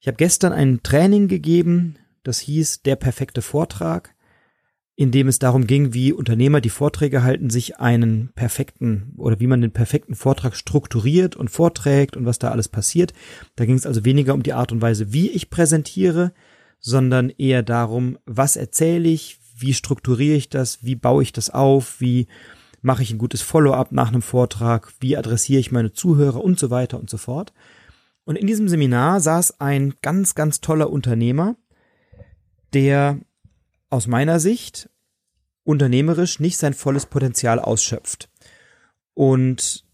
Ich 0.00 0.06
habe 0.06 0.16
gestern 0.16 0.52
ein 0.52 0.82
Training 0.82 1.28
gegeben 1.28 1.98
das 2.22 2.38
hieß 2.40 2.82
Der 2.82 2.96
perfekte 2.96 3.42
Vortrag, 3.42 4.14
in 4.94 5.10
dem 5.10 5.26
es 5.26 5.38
darum 5.38 5.66
ging, 5.66 5.94
wie 5.94 6.12
Unternehmer, 6.12 6.60
die 6.60 6.70
Vorträge 6.70 7.22
halten, 7.22 7.50
sich 7.50 7.80
einen 7.80 8.30
perfekten 8.34 9.14
oder 9.16 9.40
wie 9.40 9.46
man 9.46 9.60
den 9.60 9.72
perfekten 9.72 10.14
Vortrag 10.14 10.54
strukturiert 10.54 11.34
und 11.34 11.50
vorträgt 11.50 12.16
und 12.16 12.26
was 12.26 12.38
da 12.38 12.50
alles 12.50 12.68
passiert. 12.68 13.12
Da 13.56 13.64
ging 13.64 13.74
es 13.74 13.86
also 13.86 14.04
weniger 14.04 14.34
um 14.34 14.42
die 14.42 14.52
Art 14.52 14.70
und 14.70 14.82
Weise, 14.82 15.12
wie 15.12 15.30
ich 15.30 15.50
präsentiere, 15.50 16.32
sondern 16.82 17.30
eher 17.30 17.62
darum, 17.62 18.18
was 18.26 18.56
erzähle 18.56 19.08
ich, 19.08 19.38
wie 19.56 19.72
strukturiere 19.72 20.36
ich 20.36 20.50
das, 20.50 20.84
wie 20.84 20.96
baue 20.96 21.22
ich 21.22 21.32
das 21.32 21.48
auf, 21.48 22.00
wie 22.00 22.26
mache 22.82 23.04
ich 23.04 23.12
ein 23.12 23.18
gutes 23.18 23.40
Follow-up 23.40 23.92
nach 23.92 24.08
einem 24.08 24.22
Vortrag, 24.22 24.92
wie 25.00 25.16
adressiere 25.16 25.60
ich 25.60 25.70
meine 25.70 25.92
Zuhörer 25.92 26.42
und 26.42 26.58
so 26.58 26.68
weiter 26.70 26.98
und 26.98 27.08
so 27.08 27.16
fort. 27.16 27.54
Und 28.24 28.36
in 28.36 28.48
diesem 28.48 28.68
Seminar 28.68 29.20
saß 29.20 29.60
ein 29.60 29.94
ganz, 30.02 30.34
ganz 30.34 30.60
toller 30.60 30.90
Unternehmer, 30.90 31.56
der 32.72 33.20
aus 33.88 34.08
meiner 34.08 34.40
Sicht 34.40 34.90
unternehmerisch 35.64 36.40
nicht 36.40 36.58
sein 36.58 36.74
volles 36.74 37.06
Potenzial 37.06 37.60
ausschöpft. 37.60 38.28
Und 39.14 39.84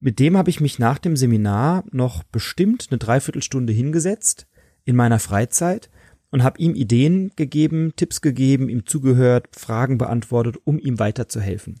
mit 0.00 0.18
dem 0.18 0.36
habe 0.36 0.50
ich 0.50 0.60
mich 0.60 0.80
nach 0.80 0.98
dem 0.98 1.16
Seminar 1.16 1.84
noch 1.92 2.24
bestimmt 2.24 2.88
eine 2.90 2.98
Dreiviertelstunde 2.98 3.72
hingesetzt 3.72 4.48
in 4.84 4.96
meiner 4.96 5.20
Freizeit 5.20 5.90
und 6.30 6.42
habe 6.42 6.60
ihm 6.60 6.74
Ideen 6.74 7.32
gegeben, 7.36 7.92
Tipps 7.96 8.20
gegeben, 8.20 8.68
ihm 8.68 8.86
zugehört, 8.86 9.48
Fragen 9.52 9.98
beantwortet, 9.98 10.58
um 10.64 10.78
ihm 10.78 10.98
weiterzuhelfen. 10.98 11.80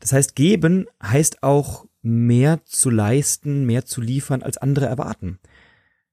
Das 0.00 0.12
heißt, 0.12 0.34
geben 0.34 0.86
heißt 1.02 1.42
auch 1.42 1.86
mehr 2.02 2.64
zu 2.64 2.90
leisten, 2.90 3.66
mehr 3.66 3.84
zu 3.84 4.00
liefern, 4.00 4.42
als 4.42 4.58
andere 4.58 4.86
erwarten. 4.86 5.38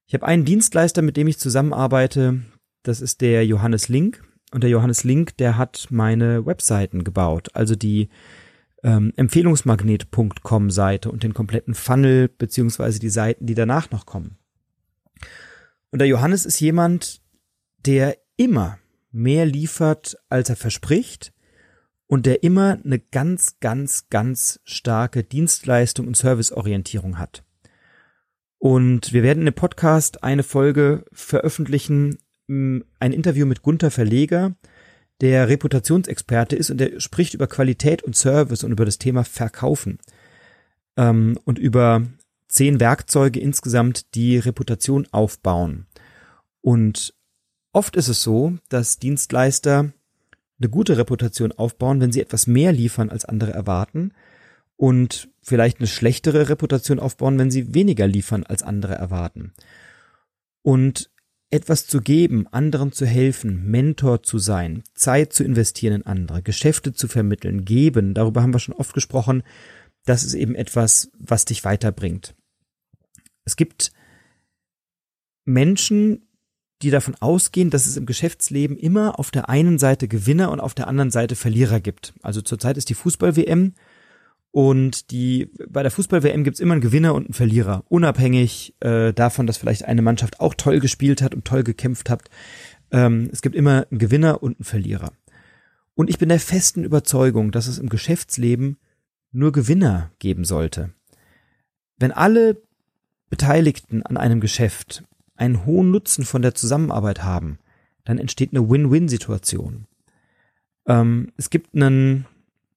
Ich 0.06 0.14
habe 0.14 0.26
einen 0.26 0.46
Dienstleister, 0.46 1.02
mit 1.02 1.18
dem 1.18 1.28
ich 1.28 1.40
zusammenarbeite, 1.40 2.42
das 2.84 3.02
ist 3.02 3.22
der 3.22 3.46
Johannes 3.46 3.90
Link. 3.90 4.24
Und 4.52 4.64
der 4.64 4.70
Johannes 4.70 5.04
Link, 5.04 5.36
der 5.38 5.58
hat 5.58 5.88
meine 5.90 6.46
Webseiten 6.46 7.04
gebaut, 7.04 7.50
also 7.54 7.76
die 7.76 8.08
ähm, 8.84 9.12
Empfehlungsmagnet.com 9.18 10.72
Seite 10.72 11.12
und 11.12 11.24
den 11.24 11.34
kompletten 11.34 11.74
Funnel 11.74 12.30
beziehungsweise 12.30 13.00
die 13.00 13.10
Seiten, 13.10 13.46
die 13.46 13.55
danach 13.55 13.92
noch 13.92 14.05
kommen. 14.05 14.38
Und 15.92 16.00
der 16.00 16.08
Johannes 16.08 16.46
ist 16.46 16.60
jemand, 16.60 17.22
der 17.85 18.18
immer 18.35 18.79
mehr 19.11 19.46
liefert, 19.46 20.18
als 20.29 20.50
er 20.50 20.55
verspricht 20.55 21.33
und 22.07 22.25
der 22.25 22.44
immer 22.44 22.79
eine 22.83 23.00
ganz, 23.00 23.59
ganz, 23.59 24.09
ganz 24.09 24.59
starke 24.63 25.24
Dienstleistung 25.24 26.07
und 26.07 26.18
Serviceorientierung 26.18 27.18
hat. 27.18 27.44
Und 28.59 29.13
wir 29.13 29.24
werden 29.24 29.40
in 29.40 29.46
dem 29.46 29.53
Podcast 29.53 30.24
eine 30.24 30.44
Folge 30.44 31.05
veröffentlichen, 31.11 32.18
ein 32.48 32.83
Interview 33.00 33.46
mit 33.46 33.61
Gunther 33.61 33.92
Verleger, 33.92 34.55
der 35.22 35.50
Reputationsexperte 35.50 36.55
ist 36.55 36.70
und 36.70 36.77
der 36.77 37.00
spricht 37.00 37.33
über 37.33 37.48
Qualität 37.48 38.03
und 38.03 38.16
Service 38.16 38.63
und 38.63 38.72
über 38.72 38.85
das 38.85 39.00
Thema 39.00 39.24
Verkaufen 39.24 40.00
ähm, 40.96 41.37
und 41.44 41.59
über 41.59 42.03
zehn 42.48 42.79
Werkzeuge 42.79 43.40
insgesamt, 43.40 44.16
die 44.16 44.37
Reputation 44.37 45.07
aufbauen. 45.11 45.87
Und 46.61 47.13
oft 47.77 47.96
ist 47.96 48.07
es 48.07 48.24
so, 48.24 48.57
dass 48.70 48.98
Dienstleister 48.98 49.94
eine 50.59 50.70
gute 50.70 50.98
Reputation 50.98 51.51
aufbauen, 51.51 52.01
wenn 52.01 52.11
sie 52.11 52.22
etwas 52.22 52.48
mehr 52.48 52.72
liefern, 52.72 53.11
als 53.11 53.24
andere 53.24 53.51
erwarten 53.51 54.13
und 54.77 55.29
vielleicht 55.44 55.77
eine 55.77 55.85
schlechtere 55.85 56.50
Reputation 56.50 57.00
aufbauen, 57.00 57.37
wenn 57.37 57.51
sie 57.51 57.75
weniger 57.75 58.07
liefern, 58.07 58.44
als 58.44 58.63
andere 58.63 58.96
erwarten. 58.96 59.53
Und 60.63 61.11
etwas 61.51 61.85
zu 61.85 62.01
geben, 62.01 62.48
anderen 62.48 62.94
zu 62.94 63.05
helfen, 63.05 63.70
Mentor 63.70 64.24
zu 64.24 64.40
sein, 64.40 64.81
Zeit 64.96 65.31
zu 65.31 65.44
investieren 65.44 66.01
in 66.01 66.05
andere, 66.07 66.42
Geschäfte 66.42 66.94
zu 66.94 67.07
vermitteln, 67.07 67.63
geben, 67.63 68.16
darüber 68.16 68.42
haben 68.42 68.55
wir 68.55 68.59
schon 68.59 68.75
oft 68.75 68.96
gesprochen, 68.96 69.44
das 70.05 70.24
ist 70.24 70.33
eben 70.33 70.55
etwas, 70.55 71.11
was 71.20 71.46
dich 71.46 71.63
weiterbringt. 71.63 72.33
Es 73.46 73.55
gibt 73.55 73.92
Menschen, 75.46 76.26
die 76.81 76.92
davon 76.92 77.16
ausgehen, 77.20 77.70
dass 77.70 77.87
es 77.87 77.98
im 77.98 78.05
Geschäftsleben 78.05 78.77
immer 78.77 79.20
auf 79.20 79.31
der 79.31 79.50
einen 79.50 79.79
Seite 79.79 80.07
Gewinner 80.07 80.51
und 80.51 80.59
auf 80.59 80.74
der 80.74 80.87
anderen 80.87 81.11
Seite 81.11 81.35
Verlierer 81.35 81.79
gibt. 81.79 82.13
Also 82.22 82.42
zurzeit 82.42 82.77
ist 82.77 82.90
die 82.90 82.94
Fußball-WM 82.94 83.74
und 84.51 85.11
die 85.11 85.50
bei 85.70 85.81
der 85.81 85.92
Fußball-WM 85.92 86.44
gibt's 86.44 86.59
immer 86.59 86.74
einen 86.74 86.81
Gewinner 86.81 87.16
und 87.16 87.25
einen 87.25 87.33
Verlierer, 87.33 87.83
unabhängig 87.90 88.75
äh, 88.79 89.11
davon, 89.13 89.48
dass 89.48 89.57
vielleicht 89.57 89.85
eine 89.85 90.01
Mannschaft 90.01 90.40
auch 90.40 90.53
toll 90.53 90.79
gespielt 90.79 91.22
hat 91.22 91.33
und 91.33 91.46
toll 91.46 91.63
gekämpft 91.63 92.09
hat. 92.09 92.24
Ähm, 92.92 93.29
es 93.31 93.42
gibt 93.42 93.55
immer 93.55 93.87
einen 93.90 94.00
Gewinner 94.00 94.42
und 94.44 94.57
einen 94.57 94.66
Verlierer. 94.66 95.11
Und 95.96 96.09
ich 96.09 96.20
bin 96.20 96.29
der 96.29 96.40
festen 96.40 96.83
Überzeugung, 96.83 97.51
dass 97.51 97.68
es 97.68 97.79
im 97.79 97.90
Geschäftsleben 97.90 98.77
nur 99.31 99.51
Gewinner 99.51 100.11
geben 100.20 100.46
sollte. 100.46 100.92
Wenn 101.98 102.11
alle 102.11 102.61
Beteiligten 103.29 104.03
an 104.03 104.16
einem 104.16 104.40
Geschäft 104.40 105.03
einen 105.38 105.66
hohen 105.66 105.92
Nutzen 105.92 106.26
von 106.26 106.42
der 106.42 106.56
Zusammenarbeit 106.56 107.24
haben, 107.24 107.60
dann 108.04 108.18
entsteht 108.18 108.52
eine 108.52 108.70
Win-Win-Situation. 108.70 109.86
Ähm, 110.88 111.32
es 111.38 111.50
gibt 111.50 111.76
einen 111.76 112.26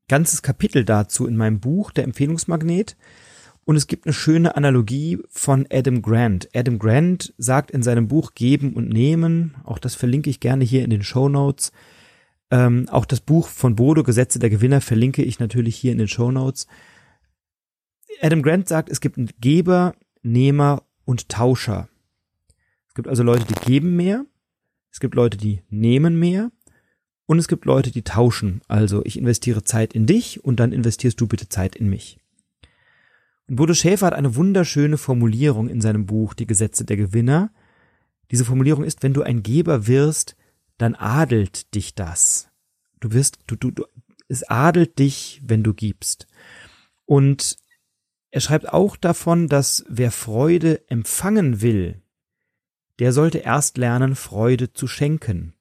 ganzes 0.09 0.43
Kapitel 0.43 0.85
dazu 0.85 1.27
in 1.27 1.37
meinem 1.37 1.61
Buch, 1.61 1.93
der 1.93 2.05
Empfehlungsmagnet. 2.05 2.97
Und 3.65 3.77
es 3.77 3.87
gibt 3.87 4.07
eine 4.07 4.13
schöne 4.13 4.57
Analogie 4.57 5.19
von 5.29 5.67
Adam 5.71 6.03
Grant. 6.03 6.49
Adam 6.55 6.79
Grant 6.79 7.33
sagt 7.39 7.71
in 7.71 7.85
seinem 7.85 8.09
Buch 8.09 8.35
Geben 8.35 8.73
und 8.73 8.89
Nehmen, 8.89 9.55
auch 9.63 9.79
das 9.79 9.95
verlinke 9.95 10.29
ich 10.29 10.41
gerne 10.41 10.65
hier 10.65 10.83
in 10.83 10.91
den 10.91 11.05
Show 11.05 11.29
Notes. 11.29 11.71
Ähm, 12.51 12.89
auch 12.89 13.05
das 13.05 13.21
Buch 13.21 13.47
von 13.47 13.77
Bodo, 13.77 14.03
Gesetze 14.03 14.41
der 14.41 14.51
Gewinner, 14.51 14.81
verlinke 14.81 15.23
ich 15.23 15.39
natürlich 15.39 15.77
hier 15.77 15.93
in 15.93 15.99
den 15.99 16.09
Show 16.09 16.33
Notes. 16.33 16.67
Adam 18.21 18.43
Grant 18.43 18.67
sagt, 18.67 18.89
es 18.89 19.01
gibt 19.01 19.19
einen 19.19 19.31
Geber, 19.41 19.95
Nehmer 20.23 20.83
und 21.05 21.29
Tauscher. 21.29 21.89
Es 22.91 22.95
gibt 22.95 23.07
also 23.07 23.23
Leute, 23.23 23.45
die 23.45 23.55
geben 23.55 23.95
mehr, 23.95 24.27
es 24.91 24.99
gibt 24.99 25.15
Leute, 25.15 25.37
die 25.37 25.63
nehmen 25.69 26.19
mehr 26.19 26.51
und 27.27 27.39
es 27.39 27.47
gibt 27.47 27.67
Leute, 27.67 27.93
die 27.93 28.03
tauschen. 28.03 28.63
Also 28.67 29.05
ich 29.05 29.17
investiere 29.17 29.63
Zeit 29.63 29.93
in 29.93 30.07
dich 30.07 30.43
und 30.45 30.59
dann 30.59 30.73
investierst 30.73 31.21
du 31.21 31.29
bitte 31.29 31.49
Zeit 31.49 31.77
in 31.77 31.89
mich. 31.89 32.19
Und 33.47 33.55
Bodo 33.55 33.75
Schäfer 33.75 34.09
hat 34.09 34.15
eine 34.15 34.35
wunderschöne 34.35 34.99
Formulierung 34.99 35.69
in 35.69 35.81
seinem 35.81 36.07
Buch 36.07 36.35
Die 36.35 36.49
Gesetze 36.49 36.85
der 36.85 36.97
Gewinner. 36.97 37.53
Diese 38.33 38.45
Formulierung 38.45 38.83
ist, 38.83 39.05
wenn 39.05 39.15
du 39.15 39.23
ein 39.23 39.45
Geber 39.45 39.87
wirst, 39.87 40.35
dann 40.77 40.97
adelt 40.97 41.73
dich 41.77 41.95
das. 41.95 42.49
Du 42.99 43.13
wirst, 43.13 43.39
du, 43.47 43.55
du, 43.55 43.71
du, 43.71 43.85
es 44.27 44.43
adelt 44.43 44.99
dich, 44.99 45.41
wenn 45.45 45.63
du 45.63 45.75
gibst. 45.75 46.27
Und 47.07 47.57
er 48.33 48.41
schreibt 48.41 48.73
auch 48.73 48.97
davon, 48.97 49.47
dass 49.47 49.85
wer 49.89 50.11
Freude 50.11 50.89
empfangen 50.89 51.61
will, 51.61 52.00
der 53.01 53.13
sollte 53.13 53.39
erst 53.39 53.79
lernen, 53.79 54.15
Freude 54.15 54.73
zu 54.73 54.87
schenken. 54.87 55.55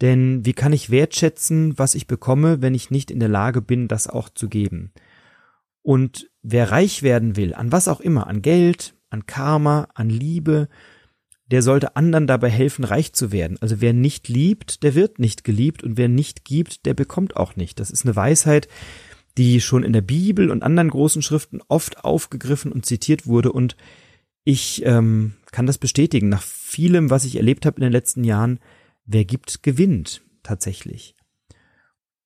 Denn 0.00 0.46
wie 0.46 0.54
kann 0.54 0.72
ich 0.72 0.90
wertschätzen, 0.90 1.78
was 1.78 1.94
ich 1.94 2.06
bekomme, 2.06 2.62
wenn 2.62 2.74
ich 2.74 2.90
nicht 2.90 3.10
in 3.10 3.20
der 3.20 3.28
Lage 3.28 3.60
bin, 3.60 3.88
das 3.88 4.06
auch 4.06 4.30
zu 4.30 4.48
geben? 4.48 4.92
Und 5.82 6.30
wer 6.42 6.70
reich 6.70 7.02
werden 7.02 7.36
will, 7.36 7.54
an 7.54 7.72
was 7.72 7.88
auch 7.88 8.00
immer, 8.00 8.26
an 8.26 8.40
Geld, 8.40 8.94
an 9.10 9.26
Karma, 9.26 9.88
an 9.94 10.08
Liebe, 10.08 10.68
der 11.50 11.62
sollte 11.62 11.96
anderen 11.96 12.26
dabei 12.26 12.48
helfen, 12.48 12.84
reich 12.84 13.12
zu 13.12 13.32
werden. 13.32 13.58
Also 13.60 13.80
wer 13.80 13.92
nicht 13.92 14.28
liebt, 14.28 14.82
der 14.84 14.94
wird 14.94 15.18
nicht 15.18 15.42
geliebt 15.42 15.82
und 15.82 15.96
wer 15.96 16.08
nicht 16.08 16.44
gibt, 16.44 16.86
der 16.86 16.94
bekommt 16.94 17.36
auch 17.36 17.56
nicht. 17.56 17.80
Das 17.80 17.90
ist 17.90 18.04
eine 18.06 18.14
Weisheit, 18.14 18.68
die 19.36 19.60
schon 19.60 19.82
in 19.82 19.92
der 19.92 20.00
Bibel 20.00 20.50
und 20.50 20.62
anderen 20.62 20.90
großen 20.90 21.22
Schriften 21.22 21.60
oft 21.66 22.04
aufgegriffen 22.04 22.72
und 22.72 22.86
zitiert 22.86 23.26
wurde 23.26 23.52
und 23.52 23.76
ich 24.44 24.84
ähm, 24.86 25.34
kann 25.52 25.66
das 25.66 25.78
bestätigen. 25.78 26.28
Nach 26.28 26.42
vielem, 26.42 27.10
was 27.10 27.24
ich 27.24 27.36
erlebt 27.36 27.66
habe 27.66 27.76
in 27.76 27.82
den 27.82 27.92
letzten 27.92 28.24
Jahren, 28.24 28.58
wer 29.04 29.24
gibt, 29.24 29.62
gewinnt 29.62 30.22
tatsächlich. 30.42 31.14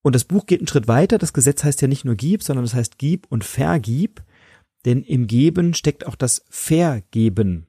Und 0.02 0.14
das 0.14 0.24
Buch 0.24 0.46
geht 0.46 0.60
einen 0.60 0.68
Schritt 0.68 0.86
weiter. 0.86 1.18
Das 1.18 1.32
Gesetz 1.32 1.64
heißt 1.64 1.80
ja 1.80 1.88
nicht 1.88 2.04
nur 2.04 2.14
gib, 2.14 2.42
sondern 2.42 2.64
es 2.64 2.74
heißt 2.74 2.98
gib 2.98 3.26
und 3.30 3.44
vergib. 3.44 4.22
Denn 4.84 5.02
im 5.02 5.26
Geben 5.26 5.72
steckt 5.72 6.06
auch 6.06 6.14
das 6.14 6.44
Vergeben. 6.50 7.66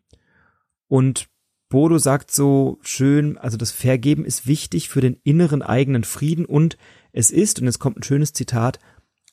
Und 0.88 1.30
Bodo 1.70 1.98
sagt 1.98 2.32
so 2.32 2.78
schön, 2.82 3.38
also 3.38 3.58
das 3.58 3.72
Vergeben 3.72 4.26
ist 4.26 4.48
wichtig 4.48 4.90
für 4.90 5.02
den 5.02 5.18
inneren 5.24 5.62
eigenen 5.62 6.04
Frieden 6.04 6.46
und 6.46 6.78
es 7.12 7.32
ist, 7.32 7.60
und 7.60 7.66
jetzt 7.66 7.80
kommt 7.80 7.98
ein 7.98 8.04
schönes 8.04 8.34
Zitat, 8.34 8.80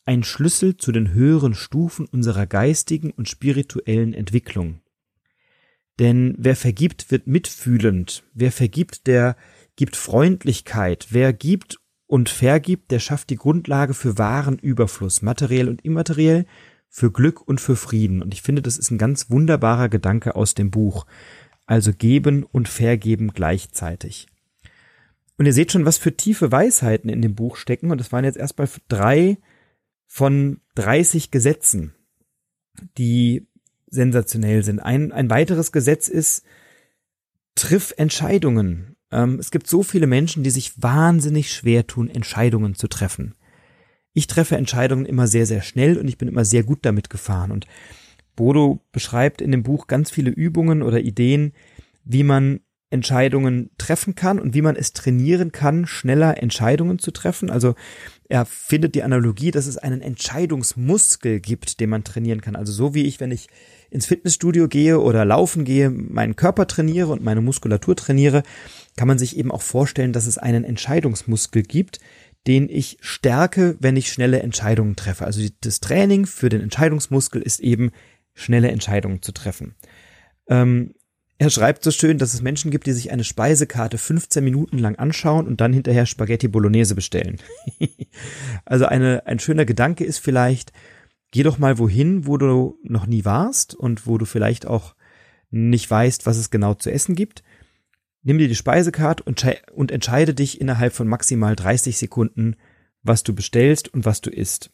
ein 0.05 0.25
Schlüssel 0.25 0.77
zu 0.77 0.93
den 0.93 1.13
höheren 1.13 1.55
Stufen 1.55 2.07
unserer 2.07 2.47
geistigen 2.47 3.11
und 3.11 3.29
spirituellen 3.29 4.15
Entwicklung. 4.15 4.81
Denn 5.99 6.35
wer 6.39 6.57
vergibt, 6.57 7.11
wird 7.11 7.27
mitfühlend. 7.27 8.25
Wer 8.35 8.53
vergibt, 8.53 9.07
der 9.07 9.37
gibt 9.77 9.97
Freundlichkeit. 9.97 11.09
Wer 11.11 11.33
gibt 11.33 11.79
und 12.07 12.29
vergibt, 12.29 12.91
der 12.91 12.99
schafft 12.99 13.31
die 13.31 13.37
Grundlage 13.37 13.95
für 13.95 14.19
wahren 14.19 14.59
Überfluss, 14.59 15.23
materiell 15.23 15.69
und 15.69 15.85
immateriell, 15.85 16.47
für 16.89 17.11
Glück 17.11 17.41
und 17.41 17.61
für 17.61 17.77
Frieden. 17.77 18.23
Und 18.23 18.35
ich 18.35 18.43
finde, 18.43 18.61
das 18.61 18.77
ist 18.77 18.91
ein 18.91 18.99
ganz 18.99 19.31
wunderbarer 19.31 19.89
Gedanke 19.89 20.35
aus 20.35 20.55
dem 20.55 20.71
Buch. 20.71 21.07
Also 21.65 21.93
geben 21.93 22.43
und 22.43 22.69
vergeben 22.69 23.33
gleichzeitig. 23.33 24.27
Und 25.39 25.47
ihr 25.47 25.55
seht 25.55 25.73
schon, 25.73 25.87
was 25.87 25.97
für 25.97 26.17
tiefe 26.17 26.53
Weisheiten 26.53 27.09
in 27.09 27.23
dem 27.23 27.35
Buch 27.35 27.57
stecken. 27.57 27.91
Und 27.91 27.99
das 27.99 28.13
waren 28.13 28.25
jetzt 28.25 28.37
erstmal 28.37 28.69
drei 28.89 29.39
von 30.07 30.61
30 30.75 31.31
Gesetzen, 31.31 31.95
die 32.99 33.49
sensationell 33.93 34.65
sind. 34.65 34.81
Ein, 34.81 35.13
ein 35.13 35.31
weiteres 35.31 35.71
Gesetz 35.71 36.09
ist, 36.09 36.45
triff 37.55 37.95
Entscheidungen. 37.97 38.97
Ähm, 39.13 39.39
es 39.39 39.51
gibt 39.51 39.69
so 39.69 39.83
viele 39.83 40.07
Menschen, 40.07 40.43
die 40.43 40.51
sich 40.51 40.83
wahnsinnig 40.83 41.53
schwer 41.53 41.87
tun, 41.87 42.09
Entscheidungen 42.09 42.75
zu 42.75 42.89
treffen. 42.89 43.35
Ich 44.15 44.27
treffe 44.27 44.57
Entscheidungen 44.57 45.07
immer 45.07 45.27
sehr, 45.27 45.47
sehr 45.47 45.63
schnell 45.63 45.99
und 45.99 46.09
ich 46.09 46.19
bin 46.19 46.29
immer 46.29 46.45
sehr 46.45 46.65
gut 46.65 46.81
damit 46.83 47.11
gefahren. 47.11 47.53
Und 47.53 47.67
Bodo 48.35 48.81
beschreibt 48.93 49.41
in 49.41 49.53
dem 49.53 49.63
Buch 49.63 49.87
ganz 49.87 50.11
viele 50.11 50.31
Übungen 50.31 50.83
oder 50.83 51.01
Ideen, 51.01 51.53
wie 52.05 52.23
man 52.23 52.61
Entscheidungen 52.91 53.71
treffen 53.79 54.15
kann 54.15 54.39
und 54.39 54.55
wie 54.55 54.63
man 54.63 54.77
es 54.77 54.93
trainieren 54.93 55.53
kann, 55.53 55.87
schneller 55.87 56.43
Entscheidungen 56.43 56.99
zu 56.99 57.11
treffen. 57.11 57.51
Also 57.51 57.75
er 58.33 58.47
findet 58.47 58.95
die 58.95 59.03
Analogie, 59.03 59.51
dass 59.51 59.67
es 59.67 59.77
einen 59.77 60.01
Entscheidungsmuskel 60.01 61.39
gibt, 61.39 61.81
den 61.81 61.91
man 61.91 62.03
trainieren 62.03 62.41
kann. 62.41 62.57
Also 62.57 62.73
so 62.73 62.95
wie 62.95 63.05
ich, 63.05 63.21
wenn 63.21 63.31
ich 63.31 63.49
ins 63.91 64.07
Fitnessstudio 64.07 64.69
gehe 64.69 65.01
oder 65.01 65.27
laufen 65.27 65.67
gehe, 65.67 65.91
meinen 65.91 66.35
Körper 66.35 66.67
trainiere 66.67 67.09
und 67.09 67.23
meine 67.23 67.43
Muskulatur 67.43 67.95
trainiere, 67.95 68.43
kann 68.97 69.07
man 69.07 69.19
sich 69.19 69.37
eben 69.37 69.53
auch 69.53 69.61
vorstellen, 69.61 70.15
dass 70.15 70.25
es 70.25 70.39
einen 70.39 70.65
Entscheidungsmuskel 70.65 71.63
gibt, 71.63 72.01
den 72.47 72.71
ich 72.71 72.97
stärke, 73.03 73.77
wenn 73.81 73.99
ich 73.99 74.11
schnelle 74.11 74.41
Entscheidungen 74.41 74.97
treffe. 74.97 75.27
Also 75.27 75.47
das 75.61 75.81
Training 75.81 76.25
für 76.25 76.49
den 76.49 76.63
Entscheidungsmuskel 76.63 77.43
ist 77.43 77.61
eben, 77.61 77.91
schnelle 78.33 78.71
Entscheidungen 78.71 79.21
zu 79.21 79.33
treffen. 79.33 79.75
Ähm, 80.49 80.95
er 81.43 81.51
schreibt 81.51 81.83
so 81.83 81.91
schön, 81.91 82.19
dass 82.19 82.35
es 82.35 82.41
Menschen 82.41 82.71
gibt, 82.71 82.87
die 82.87 82.93
sich 82.93 83.11
eine 83.11 83.25
Speisekarte 83.25 83.99
15 83.99 84.45
Minuten 84.45 84.79
lang 84.79 84.95
anschauen 84.95 85.49
und 85.49 85.61
dann 85.61 85.73
hinterher 85.73 86.07
Spaghetti 86.07 86.47
Bolognese 86.47 86.95
bestellen. 86.95 87.39
also 88.65 88.87
eine, 88.87 89.27
ein 89.27 89.41
schöner 89.41 89.65
Gedanke 89.65 90.05
ist 90.05 90.19
vielleicht, 90.19 90.73
geh 91.33 91.43
doch 91.43 91.59
mal 91.59 91.79
wohin, 91.79 92.29
wo 92.29 92.37
du 92.37 92.79
noch 92.85 93.07
nie 93.07 93.25
warst 93.25 93.75
und 93.75 94.07
wo 94.07 94.19
du 94.19 94.25
vielleicht 94.25 94.67
auch 94.67 94.95
nicht 95.51 95.91
weißt, 95.91 96.27
was 96.27 96.37
es 96.37 96.51
genau 96.51 96.75
zu 96.75 96.93
essen 96.93 97.17
gibt. 97.17 97.43
Nimm 98.23 98.39
dir 98.39 98.47
die 98.47 98.55
Speisekarte 98.55 99.25
und, 99.25 99.45
und 99.73 99.91
entscheide 99.91 100.35
dich 100.35 100.61
innerhalb 100.61 100.93
von 100.93 101.09
maximal 101.09 101.57
30 101.57 101.99
Sekunden, 101.99 102.55
was 103.03 103.25
du 103.25 103.35
bestellst 103.35 103.93
und 103.93 104.05
was 104.05 104.21
du 104.21 104.31
isst. 104.31 104.71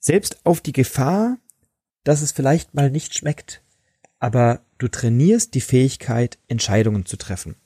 Selbst 0.00 0.46
auf 0.46 0.62
die 0.62 0.72
Gefahr, 0.72 1.36
dass 2.02 2.22
es 2.22 2.32
vielleicht 2.32 2.72
mal 2.72 2.90
nicht 2.90 3.14
schmeckt, 3.14 3.62
aber 4.20 4.62
du 4.78 4.88
trainierst 4.88 5.54
die 5.54 5.60
Fähigkeit, 5.60 6.38
Entscheidungen 6.48 7.04
zu 7.04 7.16
treffen. 7.16 7.56